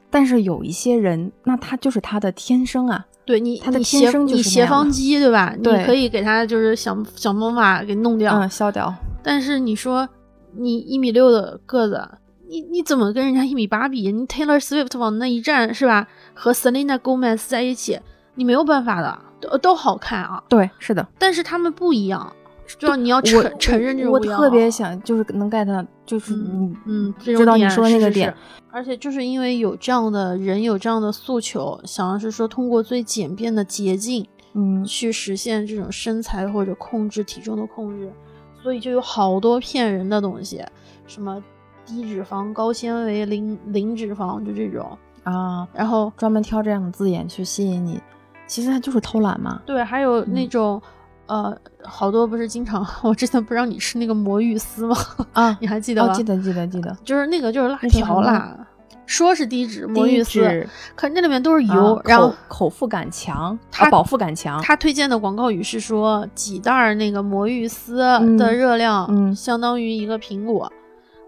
[0.09, 5.55] 但是有一些人，那他就是他的天生啊，对你他的天生就是你斜方肌对吧？
[5.63, 8.93] 对你可以给他就是想想办法给弄掉，嗯，消掉。
[9.23, 10.09] 但是你说
[10.57, 12.09] 你一米六的个子，
[12.49, 14.11] 你你怎么跟人家一米八比？
[14.11, 16.07] 你 Taylor Swift 往那一站是吧？
[16.33, 17.99] 和 Selena Gomez 在一起，
[18.35, 20.43] 你没有办法的，都都好看啊。
[20.49, 22.31] 对，是的，但是他们不一样。
[22.79, 28.33] 就要你要承承认这种我特别想就是能 get，到就是嗯嗯，知道你说那个点，
[28.71, 38.11] 而且就是因为有这样的人有这样的诉求，想要是说通过最简便的捷径，嗯，去实现这种身材或者控制体重的控制，
[38.63, 40.63] 所以就有好多骗人的东西，
[41.05, 41.41] 什么
[41.85, 48.01] 低脂肪、高纤维、零零脂肪，就这种啊，然后专门挑这样的字眼去吸引你，
[48.47, 49.61] 其实他就是偷懒嘛。
[49.67, 50.81] 对，还有那种。
[51.27, 54.95] 呃，好多不是经常，我之前不让你吃那个魔芋丝吗？
[55.33, 56.13] 啊，你还记得吗？
[56.13, 58.55] 记得记得记得，就是那个就是辣条辣，
[59.07, 64.61] 说是低脂魔芋丝，可那里面都是油，然后口腹感强，它饱腹感强。
[64.61, 67.97] 他推荐的广告语是说几袋那个魔芋丝
[68.37, 70.71] 的热量相当于一个苹果，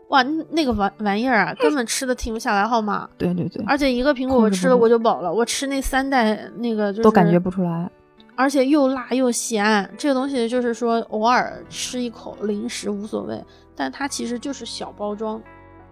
[0.09, 3.09] 哇，那个玩玩意儿啊，根本吃的停不下来，好吗？
[3.17, 7.89] 对对对，而且一个苹果我吃了我就饱了，我吃那三袋那个就都感觉不出来。
[8.37, 13.43] 而且又辣又咸，这个东西就是说偶尔吃一口零食无所谓，
[13.75, 15.41] 但它其实就是小包装。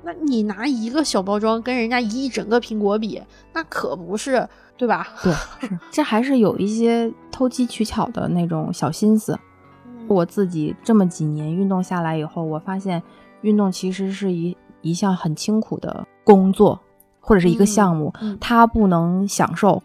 [0.03, 3.19] 那你拿一个小包装跟人家一整个苹果比，
[3.51, 5.07] 那可不是，对吧？
[5.23, 9.35] 对，是 这还是有一些偷机取巧的那种小心思。
[10.07, 13.01] 我自己这么几年运动下来以后，我发现
[13.41, 16.79] 运动其实是一一项很清苦的工作，
[17.19, 19.81] 或者是一个项目，它不能享受，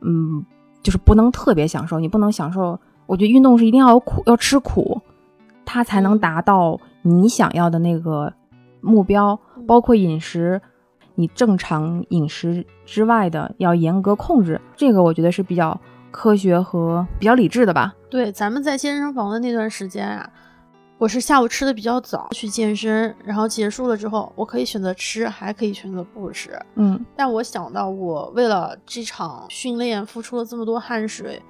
[0.00, 0.44] 嗯。
[0.82, 2.78] 就是不能特别享受，你不能享受。
[3.06, 5.00] 我觉得运动是一定要有苦，要吃苦，
[5.64, 8.32] 它才能达到你想要的那个
[8.80, 9.38] 目标。
[9.66, 10.60] 包括饮食，
[11.16, 15.78] 你正常饮食之外的要严格控制，这个我觉得是比较
[16.10, 17.94] 科学和比较理智的吧。
[18.08, 20.28] 对，咱们在健身房的那段时间啊。
[21.00, 26.50] 我是下午吃的比较早去健身，然后结束了之后，我可以选择吃，还可以选择不吃。
[26.74, 31.40] 嗯，但我想到我为了这场训练付出了这么多汗水，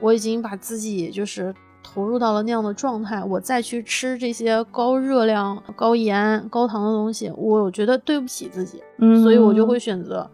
[0.00, 8.82] 我已经把自己就是投入到了那样的状态，我再去吃这些高热量、高盐、高糖的东西，我觉得对不起自己。
[8.98, 10.28] 嗯，所以我就会选择，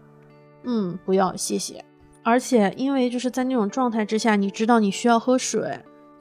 [0.65, 1.85] 嗯，不要，谢谢。
[2.23, 5.79] 而且因为就是在那种状态之下，你知道你需要喝水。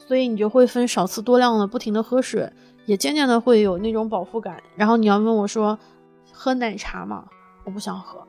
[0.08, 2.52] 所以你就会分少次多量的不停的喝水，
[2.86, 4.62] 也渐渐的会有那种饱腹感。
[4.76, 5.78] 然后你要问我说，
[6.32, 7.26] 喝奶茶吗？
[7.66, 8.20] 我不想喝，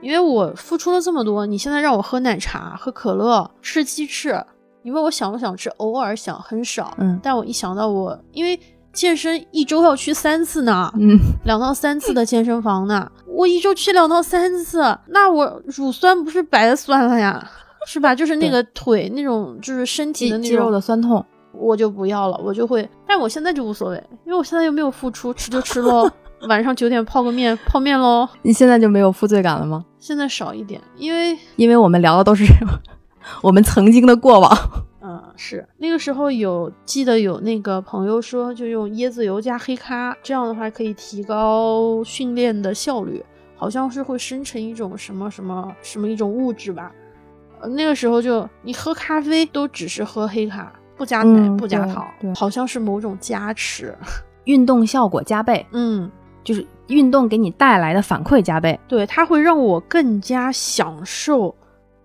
[0.00, 4.44] 因为我付出了这么多，你现在让我喝奶茶、喝可乐、吃鸡翅，
[4.82, 5.68] 你问我想不想吃？
[5.70, 6.94] 偶尔想，很少。
[6.98, 8.58] 嗯，但我一想到我，因为
[8.92, 17.50] 健身一周要去三次呢，嗯， 两到三次的健身房呢，我一周去两到三次，那我乳酸不是白酸了呀？
[17.86, 18.14] 是吧？
[18.14, 22.88] 就是那个腿那种，就是身体的肌肉的酸痛，我就不要了，我就会。
[23.06, 26.10] 但我现在就无所谓，因为我现在又没有付出，吃就吃喽。
[26.48, 28.28] 晚上九点泡个面，泡面喽。
[28.42, 29.84] 你现在就没有负罪感了吗？
[29.98, 32.44] 现在少一点，因为因为我们聊的都是
[33.42, 34.56] 我们曾经的过往。
[35.02, 43.24] 嗯，是那个时候有记得有那个朋友说，就用椰子油加黑咖，这样的话可以提高训练的效率，
[43.56, 46.92] 好像是会生成一种什么什么什么一种物质吧。
[47.68, 53.96] 那个时候就你喝咖啡都只是喝黑咖，不加奶不加糖，好像是某种加持，
[54.44, 55.66] 运动效果加倍。
[55.72, 56.10] 嗯，
[56.44, 58.78] 就是运动给你带来的反馈加倍。
[58.88, 61.54] 对，它会让我更加享受，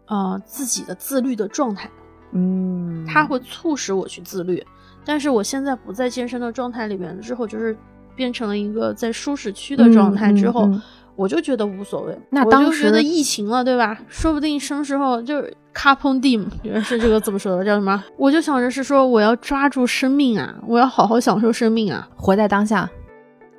[0.07, 1.89] 呃，自己的自律的状态。
[2.32, 4.65] 嗯，它会促使我去自律。
[5.05, 7.78] 但是我现在不在健身的状态里面之后，就是
[8.15, 10.69] 变成了一个在舒适区的状态之后。
[11.16, 13.99] 我就觉得无所谓，那当时觉得疫情了，对吧？
[14.07, 16.45] 说不定什么时候就是 Carpe Diem，
[16.82, 17.64] 是这个怎么说的？
[17.64, 18.03] 叫什么？
[18.18, 22.89] 我就想着是说我要抓住生命啊，我要好好享受生命啊，活在当下。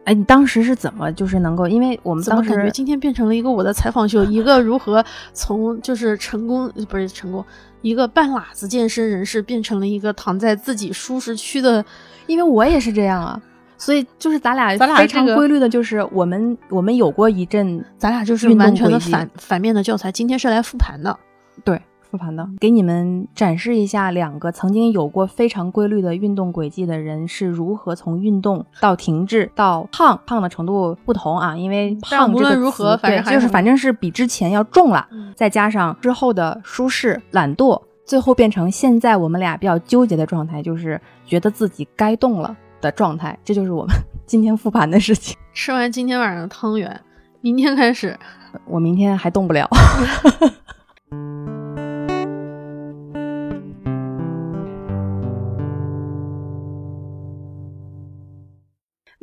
[0.05, 1.67] 哎，你当时是怎么就是能够？
[1.67, 5.03] 因为我们当时感觉今天变成了一个我的采访秀，一个如何
[5.33, 7.43] 从就是成功不是成功，
[7.81, 11.83] 一个半喇子健身人士变成了一个躺在自己舒适区的，
[12.27, 13.41] 因为我也是这样啊。
[13.77, 20.11] 所以就是咱俩，咱俩非常规律的，就是我们我们有过一阵，咱俩就是完全的反反面的教材。
[20.11, 21.19] 今天是来复盘的，
[21.65, 42.57] 对，复盘的，给你们展示一下两个曾经有过非常规律的运动轨迹的人是如何从运动到停滞到胖，胖的程度不同啊，因为胖无论如何，反正就是反正是比之前要重了，再加上之后的舒适、懒惰，最后变成现在我们俩比较纠结的状态，就是觉得自己该动了。
[42.85, 45.35] 的状态，这就是我们 今天复盘的事情。
[45.55, 47.01] 吃完今天晚上的汤圆，
[47.41, 48.19] 明天开始，
[48.67, 49.67] 我明天还动不了。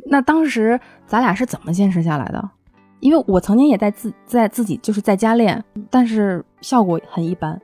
[0.04, 2.50] 那当时咱俩是怎么坚持下来的？
[3.00, 7.58] 因为我曾经也在自在自己就是在家练，但是效果很一般。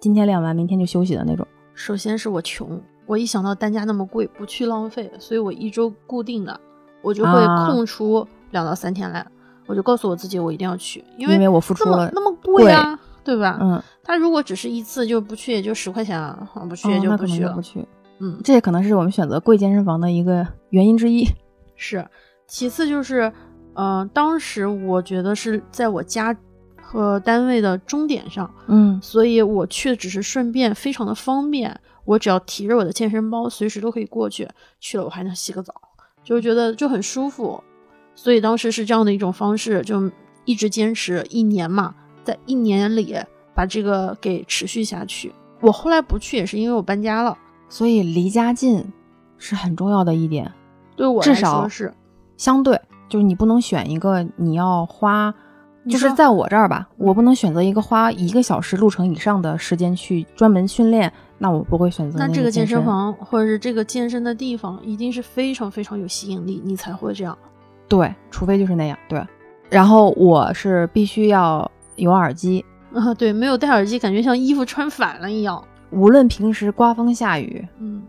[0.00, 1.44] 今天练完，明天就休息的那种。
[1.74, 2.80] 首先是我穷。
[3.08, 6.60] 我一想到单价那么贵，不去浪费，所以我一周固定的，
[7.00, 7.32] 我就会
[7.66, 9.26] 空出两到三天来，
[9.66, 13.58] 我就告诉我自己，我一定要去，因为我付出了那么贵啊，对吧？
[13.62, 17.82] 嗯，他如果只是一次就不去，也就十块钱啊，不去也就不去了，不去。
[18.18, 21.24] 嗯，这也可能是我们选择贵健身房的一个原因之一。
[21.76, 22.06] 是，
[22.46, 23.32] 其次就是，
[23.72, 26.36] 嗯，当时我觉得是在我家
[26.82, 31.80] 和单位的终点上，嗯，所以我去的只是顺便，非常的方便。
[32.08, 34.48] 我只要提着我的健身包，随时都可以过去。
[34.80, 35.74] 去了我还能洗个澡，
[36.24, 37.62] 就觉得就很舒服。
[38.14, 40.10] 所以当时是这样的一种方式，就
[40.46, 41.94] 一直坚持一年嘛，
[42.24, 43.14] 在一年里
[43.54, 45.30] 把这个给持续下去。
[45.60, 47.36] 我后来不去也是因为我搬家了，
[47.68, 48.82] 所以离家近
[49.36, 50.50] 是很重要的一点。
[50.96, 51.92] 对我至少是
[52.38, 52.80] 相对，
[53.10, 55.34] 就是你不能选一个你要花。
[55.88, 62.18] 就是在我这儿吧，我不能选择一个花一个小时路程以上的时间去专门训练，那我不会选择。
[62.18, 67.36] 那这个健身房或者是这个健身的地方，一定是非常非常有吸引力，你才会这样。
[67.88, 68.98] 对，除非就是那样。
[69.08, 69.26] 对，
[69.70, 75.62] 然后我是必须要有耳机 啊，对，没有戴耳机，感觉像衣服穿反了一样。
[75.90, 78.02] 无论平时刮风下雨，嗯，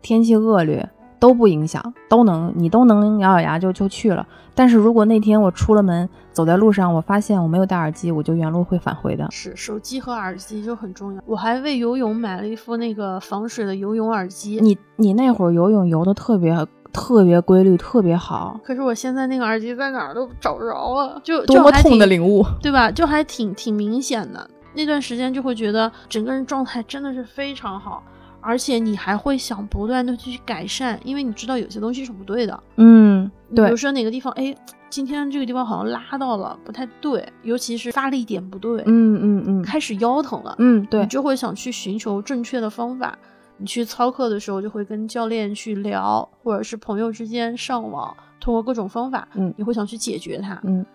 [0.00, 0.88] 天气恶劣。
[1.18, 4.26] 都不影响，都能你都能咬咬牙就就去了。
[4.54, 9.26] 但是如果那天我出了门，走在路上，我发现我没有戴耳机，我就原路会返回的。
[9.30, 11.20] 是手机和耳机就很重要。
[11.26, 14.58] 我还为游泳买了一副那个防水的游泳耳机。
[14.62, 16.56] 你你那会儿游泳游的特别
[16.92, 18.58] 特别规律，特别好。
[18.64, 22.90] 可是我现在那个耳机在哪儿都找不着了，就多么痛的领悟，对吧？
[22.90, 24.48] 就还挺挺明显的。
[24.74, 28.02] 那段时间就会觉得整个人状态真的是非常好。
[28.46, 32.62] 而且你还会想不断的去改善，因为你知道有些东西是不对的。
[32.76, 33.64] 嗯，对。
[33.64, 34.54] 比如说哪个地方，哎，
[34.88, 38.84] 今天这个地方好像拉到了，不太对，尤其是发力点不对。
[38.86, 40.54] 嗯嗯嗯，开始腰疼了。
[40.60, 43.18] 嗯，对，你就会想去寻求正确的方法。
[43.58, 50.60] 你去操课的时候，就会跟教练去聊，或者是朋友之间上网，通过各种方法，嗯，你会想去解决它。
[50.62, 50.86] 嗯。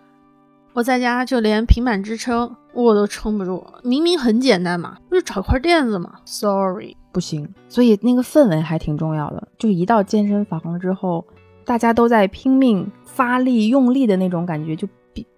[0.74, 7.48] 我在家就连平板支撑我都撑不住，明明很简单嘛，不就找块垫子嘛？Sorry，不行。
[7.68, 11.24] 所以那个氛围还挺重要的，就一到健身房之后，
[11.64, 14.88] 大家都在拼命发力、用力的那种感觉，就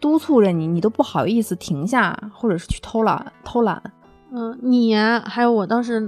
[0.01, 3.83] 督促着你，你都不好意思停下，或者是去偷懒、偷懒。
[4.33, 6.01] 嗯，你还有我当时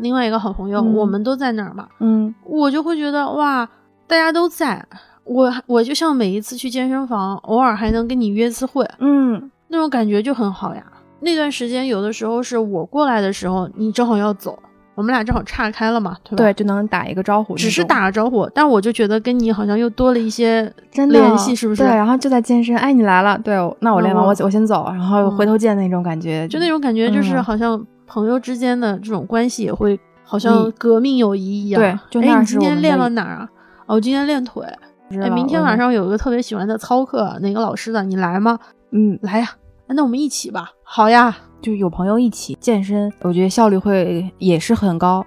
[0.00, 1.88] 另外一个好朋友，我们都在那儿嘛。
[2.00, 3.68] 嗯，我就会觉得哇，
[4.06, 4.86] 大家都在。
[5.24, 10.82] 我我就像每一次去健身房，偶尔还能跟你约次会，嗯，那种感觉就很好呀。
[11.20, 14.58] 那段时间有的时候是我过来的时候，你正好要走，
[14.98, 16.36] 我们俩正好岔开了嘛，对吧？
[16.38, 21.84] 对，就能打一个招呼，只是打个招呼，但我就觉得跟你好像又多了一些联系，是不是？
[21.84, 31.80] 对，然后就在健身，哎，你来了，对，那我练完我我先走，然后回头见那种感觉，就那种感觉，就是好像朋友之间的这种关系也会好像革命友谊一样。
[31.80, 33.48] 对，就那你今天练了哪儿啊？
[33.86, 34.66] 哦，我今天练腿。
[35.12, 38.02] 哎，明天晚上有一个特别喜欢的操课，哪个老师的？
[38.02, 38.58] 你来吗？
[38.90, 39.46] 嗯，来呀。
[39.86, 40.72] 那我们一起吧。
[40.82, 45.24] 好呀，就有朋友一起健身，我觉得效率会也是很高。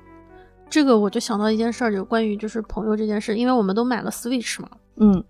[0.69, 4.69] 这个我就想到一件事儿，就关于就是朋友这件事，因为我们都买了 Switch 嘛。
[4.97, 5.23] 嗯，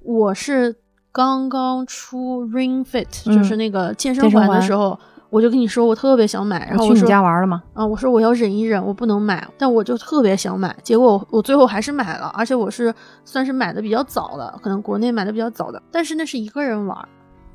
[0.00, 0.76] 我是
[1.10, 4.98] 刚刚出 Ring Fit，就是那个健身环的时候。
[5.32, 7.62] 我就跟你说，我特别想买，然后去你家玩了吗？
[7.72, 12.94] 啊，我说我要忍一忍，我不能买，但我就特别想买，结果我最后还是买了，而且我是
[13.24, 17.08] 算是买的比较早的，可能国内买的比较早的，但是那是一个人玩，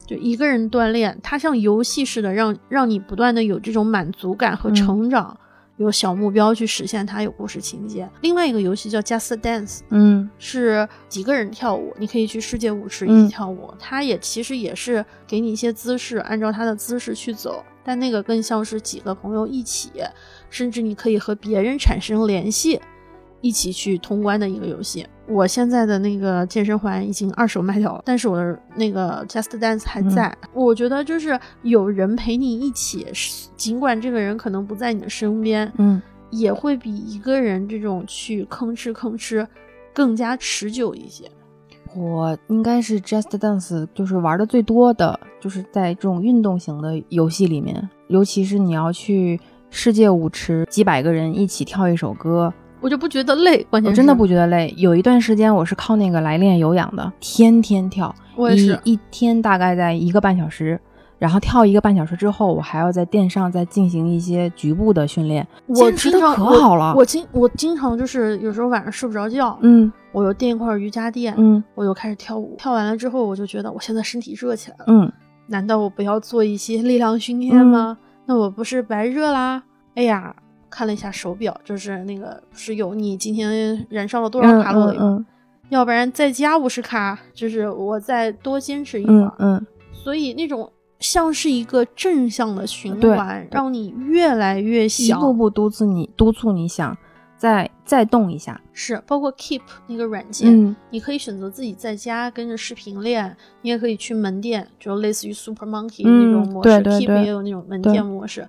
[0.07, 5.37] 就一个人锻炼，它像游戏似的，让让你不断的有这种满足感和成长，
[5.75, 8.09] 有小目标去实现它，有故事情节。
[8.21, 13.73] 另外一个游戏叫 Just Dance，嗯，是几个人跳舞，你可以去世界舞池一起跳舞。
[13.77, 19.91] 它也其实也是给你一些姿势，按照它的姿势去走，但那个更像是几个朋友一起，
[20.49, 22.79] 甚至你可以和别人产生联系。
[23.41, 25.05] 一起去通关的一个游戏。
[25.27, 30.33] 我现在的那个健身环已经二手卖掉了，但是我的那个 Just Dance 还在。
[30.53, 33.05] 我觉得就是有人陪你一起，
[33.57, 39.45] 尽管这个人可能不在你的身边，嗯，也会比一个人这种去吭哧吭哧
[39.93, 41.29] 更加持久一些。
[41.93, 52.53] 我应该是 Just Dance，就是玩的最多的，就是在这种运动型的游戏里面，尤其是你要去世界舞池，几百个人一起跳一首歌。
[52.79, 54.73] 我就不觉得累，关键我真的不觉得累。
[54.77, 60.79] 有一段时间我是靠那个来练有氧的，天天跳，我也是一天大概在一个半小时，
[61.17, 65.45] 然后跳一个半小时之后，我还要在垫上再进行一些局部的训练。
[65.67, 72.55] 我持的可好了，我经我经常就是有时候晚上睡不着觉，嗯，我又垫一块瑜伽垫，嗯，我又开始跳舞。
[72.57, 75.11] 跳完了之后，我就觉得我现在身体热起来了，嗯，
[75.47, 77.97] 难道我不要做一些力量训练吗？
[78.25, 79.63] 那我不是白热啦？
[79.95, 80.35] 哎呀！
[80.69, 85.25] 看了一下手表，就是那个是有你今天燃烧了多少卡路里，嗯
[85.69, 89.33] 要不然再加五十卡，就是我再多坚持一会儿。
[89.39, 96.97] 嗯，所以那种像是一个正向的循环，让你越来越想，一步步督促你，督促你想
[97.37, 98.61] 再再动一下。
[98.71, 108.47] 是，包括 Keep 那个软件，你可以选择自己在家跟着视频练，你也可以去门店，就类似于 Super Monkey 那种模式，Keep 也有那种门店模式。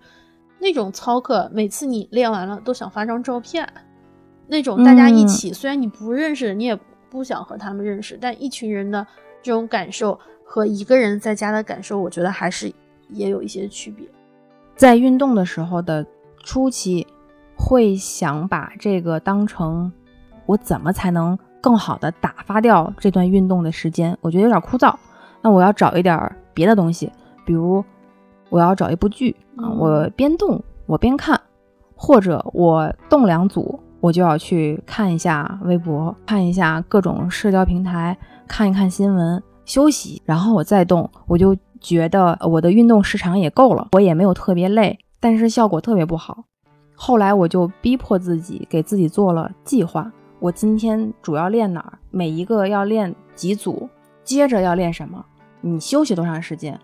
[0.60, 3.66] 那种操课，每次你练完了都想发张照片。
[4.46, 6.78] 那种大家一起，虽然你不认识，你也
[7.10, 9.06] 不想和他们认识，但一群人的
[9.42, 12.72] 这种感受和一个人在家的感受，我觉得还是
[13.10, 14.06] 也有一些区别。
[14.74, 16.04] 在运动的时候的
[16.42, 17.06] 初期，
[17.56, 19.92] 会想把这个当成
[20.46, 24.16] 我怎么才能更好的打发掉这段运动的时间？
[24.22, 24.94] 我觉得有点枯燥，
[25.42, 27.12] 那我要找一点别的东西，
[27.44, 27.84] 比如。
[28.48, 31.40] 我要找一部剧啊，我边动我边看，
[31.94, 46.44] 或者我动两组，我就要去看一下微博，看一下各种社交平台，看一看新闻，休息，然后我再动，我就觉得我的运动时长也够了，我也没有特别累，但是效果特别不好。
[46.94, 53.88] 后来我就逼迫自己，给自己做了计划，我今天主要练哪儿，每一个要练几组，
[54.24, 55.24] 接着要练什么，
[55.60, 56.78] 你休息多长时间。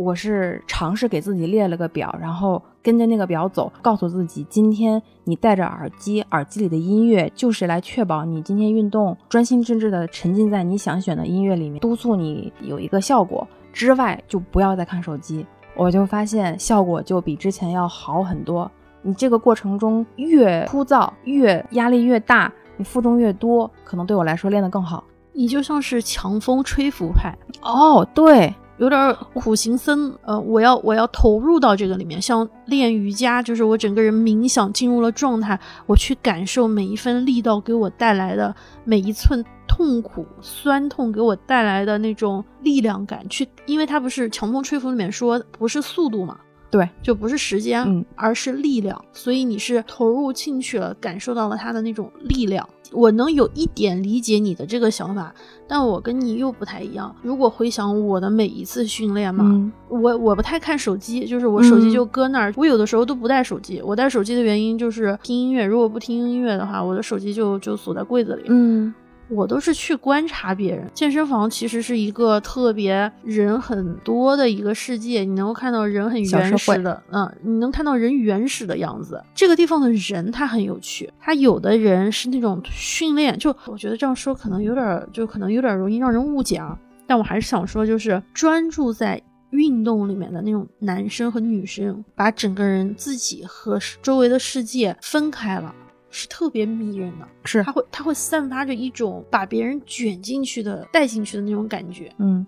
[0.00, 15.44] 我是尝试给自己列了个表，然后跟着那个表走，告诉自己今天你戴着耳机，耳机里的音乐就是来确保你今天运动专心致志的沉浸在你想选的音乐里面，督促你有一个效果之外，就不要再看手机。
[15.76, 18.70] 我就发现效果就比之前要好很多。
[19.02, 25.04] 你这个过程中越枯燥，越压力越大，你负重越多，可能对我来说练得更好。
[25.34, 28.54] 你就像是强风吹拂派哦，对。
[28.80, 38.54] 有点苦行僧，呃，我要我要投入到这个里面，像练瑜伽，就是我整个人冥想进入了状态，我去感受每一分力道给我带来的
[38.84, 46.38] 每一寸痛苦、酸痛给我带来的那种力量感，去，因为它不是强风吹拂里面说不是速度嘛。
[46.70, 49.04] 对，就不是时间，嗯，而是力量。
[49.12, 52.66] 所以你是投入进去了，感受到了它的那种力量。
[52.92, 55.32] 我能有一点理解你的这个想法，
[55.68, 57.14] 但我跟你又不太一样。
[57.22, 62.52] 如果回想我的每一次训练嘛，我我不太看手机，就是我手机就搁那儿。
[62.56, 65.64] 我有的时候都不带手机，我带手机的原因就是听音乐。
[65.64, 68.44] 如果不听音乐的话，我的手机就就锁在柜子里。
[68.48, 68.92] 嗯。
[69.30, 70.86] 我都是去观察别人。
[70.92, 79.22] 健身房其实是一个特别人很多的一个世界，你能够看到人很原始的，嗯，你能看到人原始的样子。
[79.34, 86.78] 这个地方的人他很有趣，他有的人是那种训练，就我觉得这样说可能有点，就可能有点容易让人误解啊。
[87.06, 89.20] 但我还是想说，就是专注在
[89.50, 95.74] 运动里面的那种男生和女生，把整个人自己和周围的世界分开了。
[96.10, 102.12] 是特别迷人的，是它会它会散发着一种把别人卷进去的带进去的那种感觉。
[102.18, 102.44] 嗯，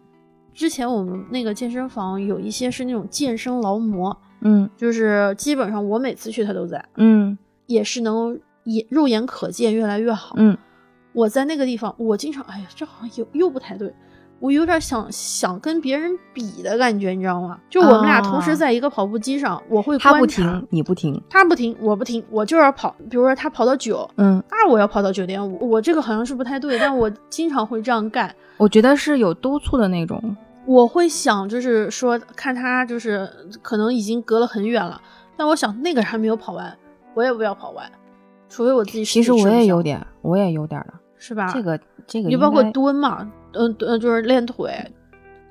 [0.53, 10.35] 之前我们那个健身房有一些是那种健身劳模，嗯，就是基本上我每次去他都在，嗯，也是能眼肉眼可见越来越好。
[10.39, 10.57] 嗯，
[11.13, 13.93] 我在那个地方，我经常哎呀，这好像又又不太对。
[14.43, 17.57] 我有点想想跟别人比的感觉，你知道吗？
[17.71, 22.93] 就我们俩同时在一个跑步机上，我会他不停，你不停，他不停，我不停，我就要跑。
[23.09, 25.71] 比如说他跑到九，嗯，那我要跑到九点五。
[25.71, 28.35] 我这个好像是不太对，但我经常会这样干。
[28.57, 30.21] 我觉得是有督促的那种
[30.67, 33.31] 我会想，就是说看他就是
[33.63, 35.01] 可能已经隔了很远了，
[35.37, 36.77] 但我想那个人还没有跑完，
[37.15, 37.89] 我也不要跑完，
[38.49, 39.05] 除非我自己。
[39.05, 41.49] 其实我也有点，我也有点了，是吧？
[41.55, 41.79] 这个
[42.09, 44.73] 这个，你包括蹲嘛，嗯嗯，就是练腿。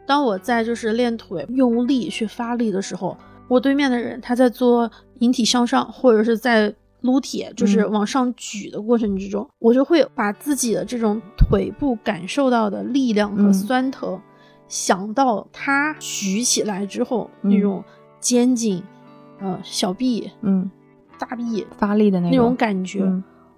[0.05, 3.15] 当我在就是练腿用力去发力的时候，
[3.47, 4.89] 我对面的人他在做
[5.19, 14.19] 引体向上，或者是在撸铁，就是往上举的过程之中，我就会把自己的这种腿部感受到的力量和酸疼，
[14.67, 17.83] 想到他举起来之后那种
[18.19, 18.83] 肩颈、
[19.39, 20.69] 呃小臂、嗯。
[21.19, 23.01] 大臂发力的那种感觉。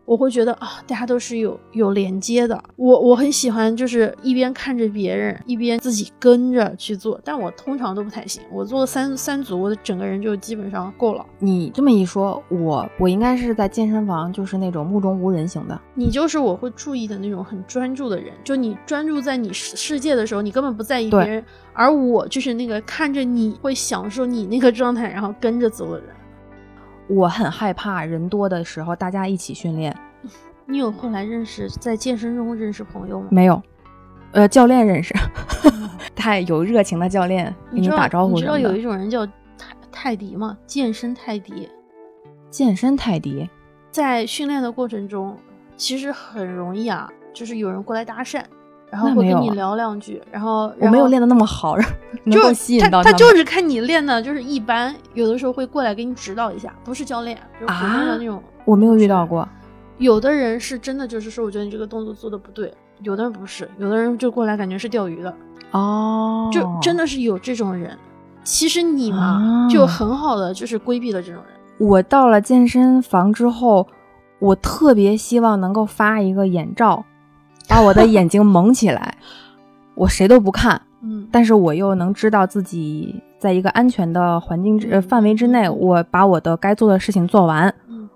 [0.06, 2.62] 我会觉得啊，大家都是有有连接的。
[2.76, 7.20] 我我很喜欢，就是一边看着别人，一边自己跟着去做。
[7.24, 8.43] 但我通常都不太行。
[8.51, 11.26] 我做三三组，我的整个人就基本上够了。
[11.39, 15.80] 你这么一说，我我应该是在健身房，就是那种目中无人型的。
[15.93, 18.34] 你就是我会注意的那种很专注的人。
[18.43, 21.43] 就你专注在你世世界的时候，你根本不在意别人。
[21.72, 26.10] 而我就是那个看着你会享受你那个状态，然后跟着走的人。
[27.08, 29.95] 我很害怕人多的时候大家一起训练。
[30.66, 33.28] 你有后来认识在健身中认识朋友吗？
[33.30, 33.62] 没有，
[34.32, 35.14] 呃，教练认识，
[36.16, 38.36] 太有热情的教练给你打招呼。
[38.36, 40.58] 你知道有一种人叫泰泰迪吗？
[40.66, 41.70] 健身泰迪。
[42.49, 43.49] 健身泰迪，
[43.91, 45.38] 在训练的过程中，
[45.76, 48.41] 其实很容易啊，就是有人过来搭讪。
[48.94, 51.76] 然后会跟你聊两句，然后我没有练的那么好，
[52.30, 53.12] 就吸引到他。
[53.12, 58.39] 他就是看你练的，就是一般，有的时候会过来给你指导一下，不是教练，就普通的那种。
[58.66, 59.50] 我没有遇到过，
[59.98, 62.72] 有的人是真的就是说，我觉得你这个动作做的不对，
[63.02, 65.36] 有的人不是，有的人就过来感觉是钓鱼的
[65.72, 67.98] 哦，就真的是有这种人。
[68.44, 71.54] 其实你嘛，就很好的就是规避了这种人。
[71.80, 73.88] 我到了健身房之后，
[74.38, 77.04] 我特别希望能够发一个眼罩。
[77.70, 79.18] 把我的眼睛蒙起来，
[79.95, 88.09] 我谁都不看，嗯，但是我又能知道自己在一个安全的环境之呃范围之内，我把我的该做的事情做完，嗯，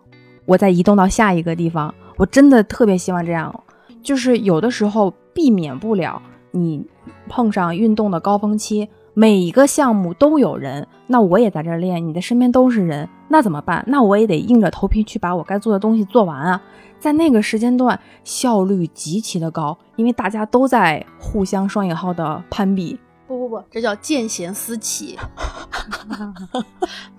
[0.45, 1.93] 我再移动到下一个地方。
[2.17, 3.53] 我真的特别希望这样，
[4.01, 6.21] 就是有的时候避免不了
[6.51, 6.83] 你
[7.29, 13.83] 碰上运动的高峰期，每一个项目都有人，那我也在这练，你的身边都是人，那怎么办？
[13.87, 16.61] 那我也得硬着头皮去把我该做的东西做完啊。
[16.99, 22.99] 在那个时间段，效率极其的高，因为大家都在互相双引号的攀比。
[23.27, 25.17] 不不不，这叫见贤思齐。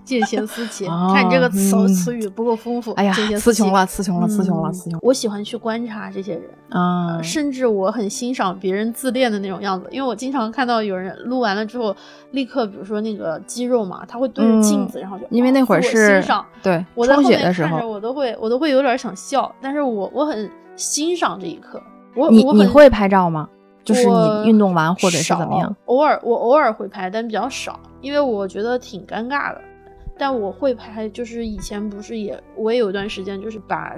[0.03, 2.91] 见贤思齐，看你这个词词语不够丰富。
[2.93, 4.99] 哎呀，词穷了，词穷了，词穷了，词穷。
[5.03, 11.95] 我喜欢去观察这些人啊，甚至我很欣赏别人自恋的那种样子，因为我经常看到有人录完了之后，
[12.31, 16.23] 立刻比如说那个肌肉嘛，他会对着镜子，然后就因为那会儿是
[16.63, 21.79] 对我在后面看着，我都会我都会有点想笑，但是我我很欣赏这一刻。
[22.15, 23.47] 我你你会拍照吗？
[23.83, 25.75] 就是你运动完或者是怎么样？
[25.85, 29.61] 偶尔我偶尔会拍，但比较少，因为我觉得挺尴尬的。
[30.17, 33.95] 但我会拍，就是以前不是也我也有一段时间就是把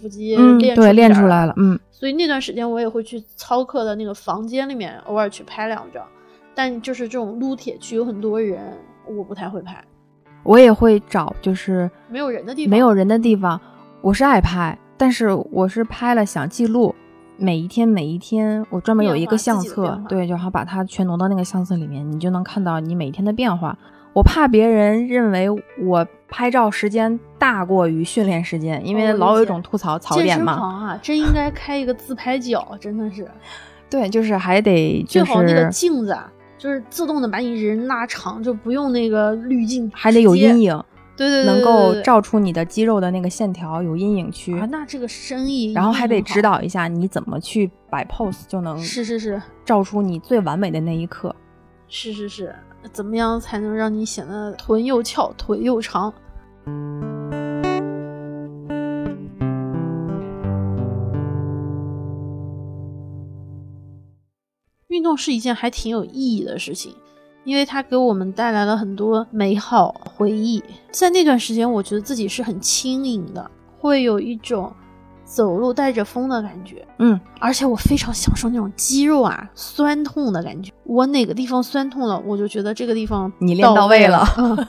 [0.00, 6.04] 腹肌练对练出来了，嗯，所以那段时间我也会去操课的那个房间里面偶尔去拍两张。
[6.54, 8.60] 但就是这种撸铁区有很多人，
[9.08, 9.82] 我不太会拍。
[10.42, 13.58] 我也会找就是没有人的地方，没有人的地方，
[14.02, 16.94] 我是爱拍，但是我是拍了想记录。
[17.36, 23.76] 每一天，每一天，我专门有一个相册，对，然后把它全挪到那个相册里面，你就能看到你每天的变化。
[24.12, 25.48] 我怕别人认为
[25.82, 30.52] 我拍照时间大过于训练时间，因为老有一种吐槽槽点嘛。
[30.52, 33.28] 健身房啊，真应该开一个自拍角，真的是。
[33.90, 36.16] 对，就是还得最好那个镜子，
[36.56, 40.80] 就是自动的把你人拉长，就不用那个滤镜，还得有阴影。
[41.16, 44.52] 对对对，能够照出你的肌肉的那个线条，有阴影区。
[44.70, 51.34] 那这个生意，然后还得指导一下你怎么去摆 pose，就能是是是，照出你最完美的那一刻。
[51.88, 52.54] 是是是，
[52.92, 56.12] 怎么样才能让你显得臀又翘，腿又长？
[64.88, 66.94] 运动是一件还挺有意义的事情。
[67.44, 74.72] 因为它给我们带来了很多美好回忆，在那段时间，我觉得自己是很轻盈的，会有一种
[75.24, 76.86] 走路带着风的感觉。
[76.98, 80.72] 嗯，而且我非常享受那种肌肉啊酸痛的感觉。
[80.84, 84.26] 我哪个地方酸痛了，我就觉得这个地方你练到位了。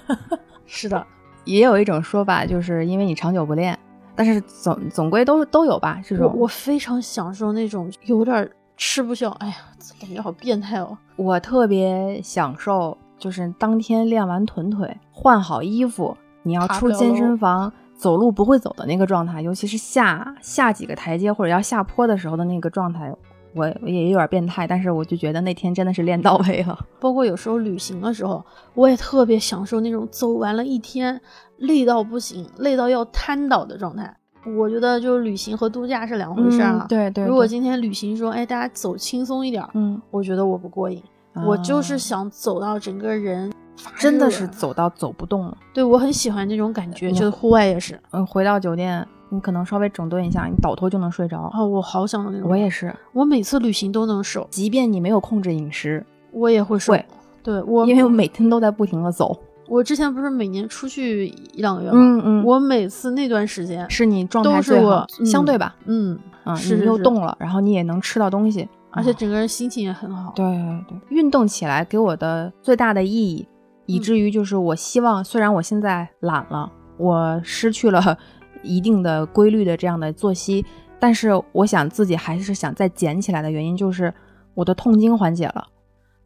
[0.67, 1.05] 是的，
[1.45, 3.78] 也有一种说法，就是因为你长久不练，
[4.15, 6.01] 但是总总归都都有吧。
[6.03, 8.49] 这种我非常享受那种有点。
[8.78, 9.55] 吃不消，哎呀，
[9.99, 10.97] 感觉好变态哦！
[11.15, 23.13] 我特别享受，就是当天练完臀腿，换好衣服，你要出健身房走路不会走的那个状态，尤其是下下几个台阶或者要下坡的时候的那个状态，
[23.53, 26.78] 我也有点变态，但是我就觉得那天真的是练到位了。
[26.99, 31.21] 包括有时候旅行的时候，我也特别享受那种走完了一天
[31.57, 34.17] 累到不行、累到要瘫倒的状态。
[34.58, 36.86] 我觉得就是旅行和度假是两回事啊。
[36.88, 37.26] 对对。
[37.26, 41.02] 如果今天旅行说，哎，大家走轻松一点，嗯，我觉得我不过瘾。
[41.46, 43.52] 我就是想走到整个人
[44.00, 45.58] 真的是走到走不动了。
[45.74, 48.00] 对我很喜欢这种感觉，就是户外也是。
[48.12, 51.41] 嗯，回到酒店，你可能稍微整顿一下，你倒头就能睡着。
[51.54, 52.50] 啊，我好想那种。
[52.50, 56.96] 我也是，我每次旅行都能瘦，即便你没有控制饮食，我也会瘦。
[57.43, 59.38] 对我，因为我每天都在不停的走。
[59.68, 61.97] 我之前不是每年出去一两个月吗？
[61.97, 62.43] 嗯嗯。
[62.43, 65.76] 我每次那段时间是你状态最好，相对吧？
[65.86, 68.68] 嗯嗯，是你又动了，然后你也能吃到东西。
[68.91, 70.32] 而且整个人心情也很好。
[70.36, 73.45] 对对对，运动起来给我的最大的意义，
[73.88, 78.18] 以至于就是我希望，虽然我现在懒了，我失去了
[78.63, 80.66] 一定的规律的这样的作息，
[80.97, 84.13] 但是我想自己还是想再捡起来的原因，就是
[84.53, 85.68] 我的痛经缓解了。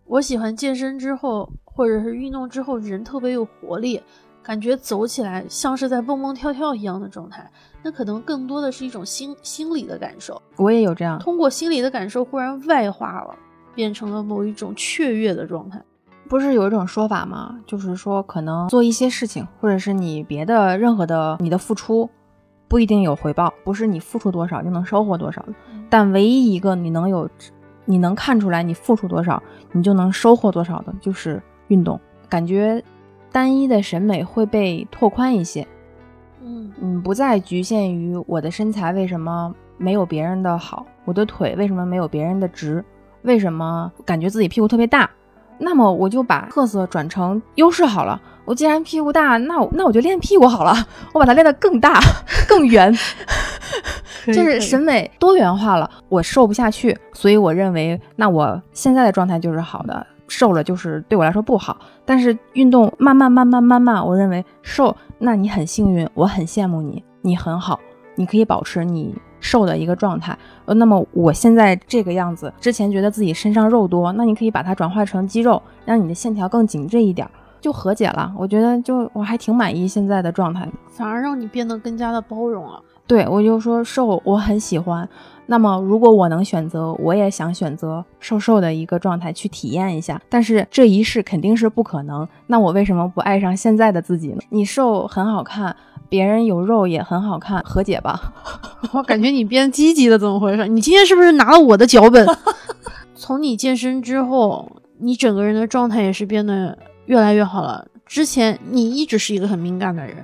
[0.09, 4.01] 我喜欢健身之后，或者是运动之后，人特别有活力。
[4.41, 7.47] 感觉走起来像是在蹦蹦跳跳一样的状态，
[7.83, 10.41] 那可能更多的是一种心心理的感受。
[10.55, 13.35] 我也有这样，通过心理的感受忽然外化了，
[13.75, 15.79] 变成了某一种雀跃的状态。
[16.27, 17.59] 不是有一种说法吗？
[17.67, 22.09] 就是说，可能做一些事情，或者是你别的任何的你的付出，
[22.67, 25.45] 不一定有回报，不是你付出多少就能收获多少。
[25.91, 27.29] 但唯一一个你能有，
[27.89, 31.99] 你能看出来你付出多少，你就能收获多少的，就是运动。
[32.29, 32.81] 感觉。
[33.31, 35.67] 单一的审美会被拓宽一些，
[36.41, 42.83] 嗯嗯，不再局限于我的身材为什么没有别人的好，我的腿为什么没有别人的直，
[43.21, 45.07] 为什么感觉自己屁股特别大，
[45.59, 48.19] 那么我就把特色转成优势好了。
[48.45, 50.73] 我既然屁股大，那那我就练屁股好了，
[51.13, 51.99] 我把它练得更大
[52.49, 52.91] 更圆，
[54.25, 55.89] 就是审美多元化了。
[56.07, 60.05] 我瘦不下去，所以我认为那我现在的状态就是好的。
[60.31, 67.79] 瘦了就是对我来说不好，但是运动慢慢慢慢慢慢，我认为瘦，那你很幸运，我很羡慕你，你很好，
[68.13, 70.37] 你可以保持你瘦的一个状态。
[70.65, 77.27] 呃，那么我现在这个样子，之前觉得自己身上肉多，那你可以把它转化成肌肉，让你的线条更紧致一点，
[77.59, 78.33] 就和解了。
[78.37, 82.81] 我觉得就我还挺满意现在的状态，反而让你变得更加的包容了。
[83.07, 85.07] 对我就说瘦，我很喜欢。
[85.51, 90.21] 那么，如果我能选择，我也想选择瘦瘦的一个状态去体验一下。
[90.29, 92.27] 但是这一世肯定是不可能。
[92.45, 94.37] 那我为什么不爱上现在的自己呢？
[94.49, 95.75] 你瘦很好看，
[96.07, 98.31] 别人有肉也很好看，和解吧。
[98.93, 100.67] 我感觉你变积极了，怎么回事？
[100.67, 102.23] 你今天是不是拿了我的脚本？
[103.15, 106.77] 从你健身之后，你整个人的状态也是变得
[107.07, 107.87] 越来越好了。
[108.05, 110.15] 之前你一直是一个很敏感的人，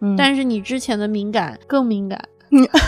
[0.00, 2.18] 嗯，但是你之前的敏感更敏感，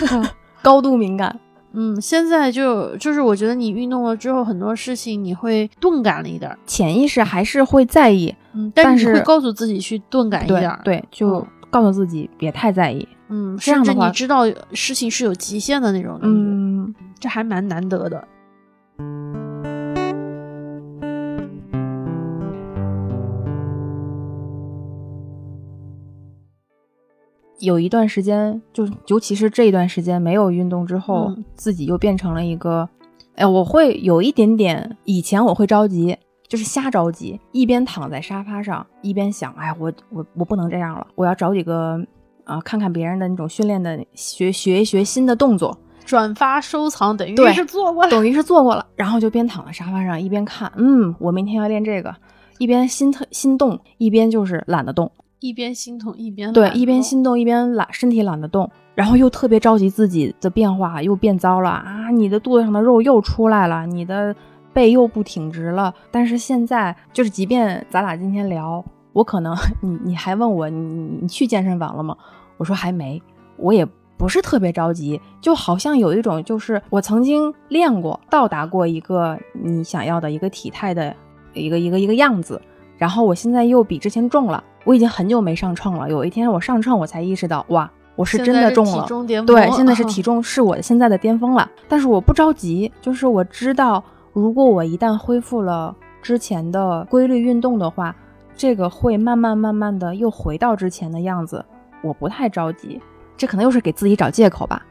[0.63, 1.39] 高度敏感。
[1.73, 14.43] 嗯，现在就就是我觉得你运动了之后，很多事情你会钝感了一点，潜意识还是会在意，嗯，但是会告诉自己去钝感一点，对，就告诉自己别太在意，嗯，甚至你知道
[14.73, 18.27] 事情是有极限的那种感觉，嗯，这还蛮难得的。
[27.63, 32.87] 有一段时间，就尤其是这一段时间没有运动之后，自己又变成了一个，
[33.35, 41.97] 哎，我会有一点点，以前我会着急，就是瞎着急，一边躺在沙发上，一边想，哎，我我我不能这样了，我要找几个
[42.43, 52.13] 啊，看看别人的那种训练的，学学一学新的动作，转发收藏，等于是做过了，等于是做过了，然后就边躺在沙发上一边看，嗯，我明天要练这个，
[52.57, 55.09] 一边心特心动，一边就是懒得动。
[55.43, 62.09] 一边心痛一边对，一边心动一边懒，身体懒得动，然后又特别着急自己的变化又变糟了啊！
[62.11, 64.33] 你的肚子上的肉又出来了，你的
[64.71, 65.93] 背又不挺直了。
[66.09, 68.81] 但是现在就是，即便咱俩今天聊，
[69.11, 72.15] 我可能 你你还问我你你去健身房了吗？
[72.55, 73.21] 我说还没，
[73.57, 73.85] 我也
[74.17, 81.13] 不是特别着急，就好像有一种就是我曾经练过，到达过一个你想要的一个体态的
[81.53, 82.61] 一个一个一个样子。
[83.03, 86.09] 然后我现在又比之前重了，我已经很久没上秤了。
[86.09, 89.05] 有一天我上秤，我才意识到，哇，我是真的重了。
[89.45, 91.69] 对，现在是 体重是我现在的巅峰了。
[91.89, 94.01] 但是我不着急，就是我知道，
[94.31, 98.15] 如果我一旦恢复了之前的规律运动的话，
[98.55, 101.65] 这个会慢慢慢慢的又回到之前的样子。
[102.01, 103.01] 我不太着急，
[103.35, 104.81] 这可能又是给自己找借口吧。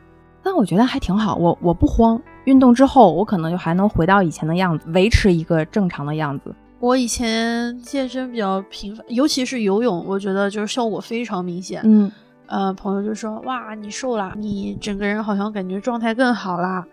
[0.43, 2.21] 但我觉得还挺好，我我不慌。
[2.45, 6.55] 运动之后，我可能就还能回到以前的样子，维持一个正常的样子。
[6.83, 11.81] 我以前健身比较频繁，尤其是游泳，我觉得就是效果非常明显。
[11.85, 12.11] 嗯，
[12.47, 16.85] 呃，朋友就说：“哇，你瘦了，你整个人好像感觉状态更好啦。”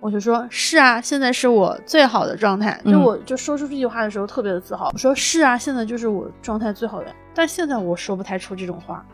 [0.00, 2.80] 我就说是啊，现在是我最好的状态。
[2.84, 4.90] 就我就说出这句话的时候特别的自豪。
[4.92, 7.06] 我说是啊，现在就是我状态最好的。
[7.32, 9.06] 但现在我说不太出这种话，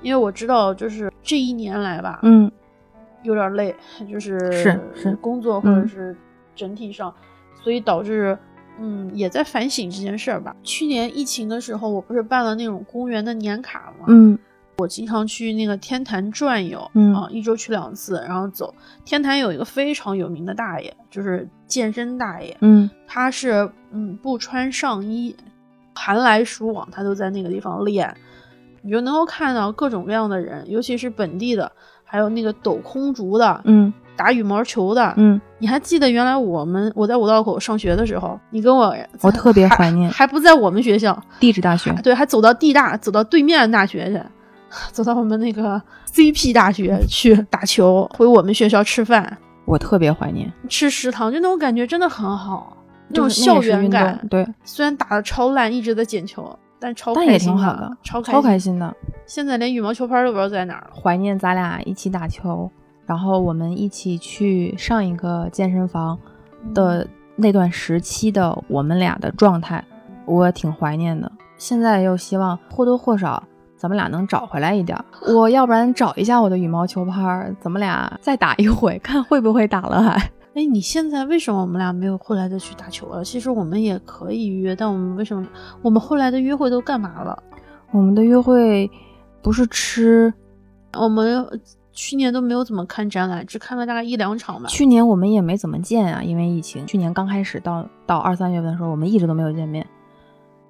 [0.00, 2.50] 因为我知道就是这一年来吧，嗯，
[3.22, 3.72] 有点累，
[4.10, 6.16] 就是是是工作或者是
[6.52, 7.14] 整体上，
[7.62, 8.36] 所以导致
[8.82, 10.54] 嗯也在反省这件事儿吧。
[10.62, 14.06] 去年疫情的时候，我不是办了那种公园的年卡吗？
[14.08, 14.38] 嗯。
[14.78, 18.74] 我经常去那个天坛转悠，嗯啊，一周去两次，然后走。
[19.04, 25.36] 天坛有一个非常有名的大爷，就是健身大爷，嗯，他是嗯不穿上衣，
[25.94, 28.12] 寒来暑往，他都在那个地方练。
[28.80, 31.70] 你就能够看到各种各样的人，尤其是本地的，
[32.02, 35.40] 还有那个抖空竹的，嗯，打羽毛球的，嗯。
[35.58, 44.20] 你还记得原来我们我在五道口上学的时候，你跟我我特别怀念，还不在我们学校，地质大学，对，还走到地大，走到对面大学去。
[44.90, 49.36] 走到我们那个 CP 大学去打球，回我们学校吃饭，
[49.66, 52.76] 我特别怀念吃食堂，就那种感觉真的很好，
[53.08, 54.18] 那种校园感。
[54.30, 58.92] 对，虽然打的超烂，一直在捡球，但超但也挺好的，超超开心的。
[59.26, 60.90] 现在连羽毛球拍都不知道在哪儿了。
[60.92, 62.70] 怀念咱俩一起打球，
[63.12, 66.18] 然后我们一起去上一个健身房
[66.72, 67.06] 的
[67.36, 69.84] 那段时期的我们俩的状态，
[70.24, 71.30] 我挺怀念的。
[71.58, 73.42] 现在又希望或多或少。
[73.76, 74.96] 咱们俩能找回来一点，
[75.34, 80.12] 我要不然找一下我的羽毛球拍，咱们俩再打一回，看会不会打了还。
[80.54, 83.22] 哎，你现在为什么我们俩没有后来再去打球了？
[83.22, 85.46] 其实我们也可以约，但我们为什么
[85.82, 87.42] 我们后来的约会都干嘛了？
[87.90, 88.90] 我们的约会
[89.42, 90.32] 不是吃，
[90.94, 91.44] 我们
[91.92, 94.68] 去年都没有怎么看展览，只看了大概一两场吧。
[94.68, 96.86] 去年我们也没怎么见啊，因为疫情。
[96.86, 99.86] 去年刚开始到到二三月份的时候，我们一直都没有见面。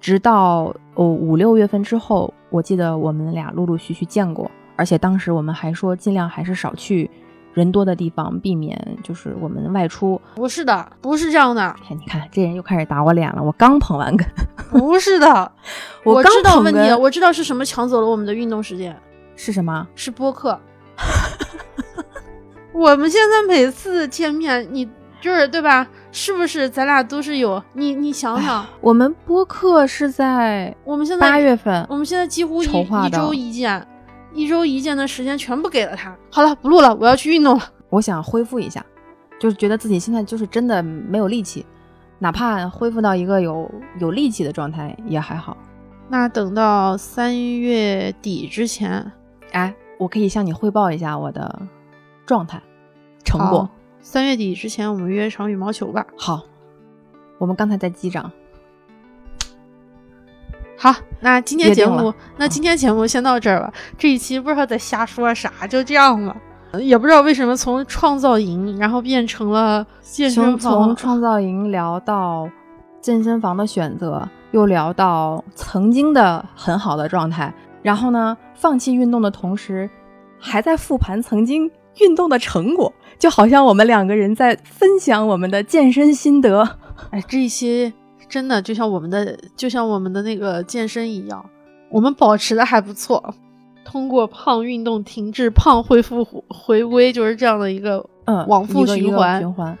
[0.01, 7.09] 直到哦五六月份之后，我记得我们俩陆陆续续见过，而且当时我们还说尽量还是少去
[7.53, 10.19] 人多的地方，避免就是我们外出。
[10.35, 11.73] 不是的，不是这样的。
[11.89, 13.41] 你看，这人又开始打我脸了。
[13.41, 14.25] 我刚捧完哏。
[14.69, 15.51] 不是的，
[16.03, 18.93] 我知道问题，我知道是什么抢走了我们的运动时间。
[19.37, 19.87] 是什么？
[19.95, 20.59] 是播客。
[22.73, 24.89] 我们现在每次见面，你。
[25.21, 25.87] 就是对吧？
[26.11, 27.95] 是不是咱俩都是有你？
[27.95, 33.87] 你想想，我们播客是在我们现在八月份，我们现在几乎一一周一见，
[34.33, 36.13] 一周一见的时间全部给了他。
[36.29, 37.63] 好了，不录了，我要去运动了。
[37.87, 38.85] 我想恢复一下，
[39.39, 41.65] 就是觉得自己现在就是真的没有力气，
[42.19, 45.55] 哪怕恢复到一个有有力气的状态也还好。
[46.09, 49.09] 那等到三月底之前，
[49.53, 51.61] 哎，我可以向你汇报一下我的
[52.25, 52.61] 状态
[53.23, 53.69] 成果。
[54.01, 56.05] 三月底之前，我们约一场羽毛球吧。
[56.17, 56.43] 好，
[57.37, 58.31] 我们刚才在击掌。
[60.77, 63.73] 好，那今天节目，那今天节目先到这儿吧。
[63.97, 66.35] 这一期不知道在瞎说啥，就这样吧。
[66.79, 70.87] 也不知道为什么从创造营，然后变成了健身房。
[70.87, 72.49] 从创造营聊到
[72.99, 79.89] 健身房的选择，又聊到曾经的很好的状态，然后呢，放弃运动的同时，
[80.39, 82.93] 还在复盘曾经运动的成果。
[83.19, 86.77] 就好像我们两个人在分享我们的健身心得，
[87.09, 87.91] 哎，这一期
[88.29, 91.45] 真的就像我们的，就像我们的那个健身一样，
[91.89, 93.35] 我们保持的还不错。
[93.83, 99.77] 通过胖运动停滞，胖恢复回归，就是这样的一个嗯往复循环循环。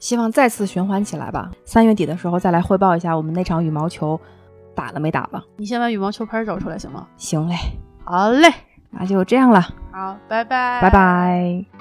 [0.00, 1.52] 希望再次循环起来吧。
[1.64, 4.20] 三月底的时候再来汇报一下我们那场羽毛球
[4.74, 5.44] 打了没打吧。
[5.56, 7.06] 你先把羽毛球拍找出来行吗？
[7.16, 7.54] 行嘞，
[8.10, 8.48] 好嘞，
[8.88, 9.60] 那就这样了。
[9.92, 11.77] 好，拜拜，拜拜。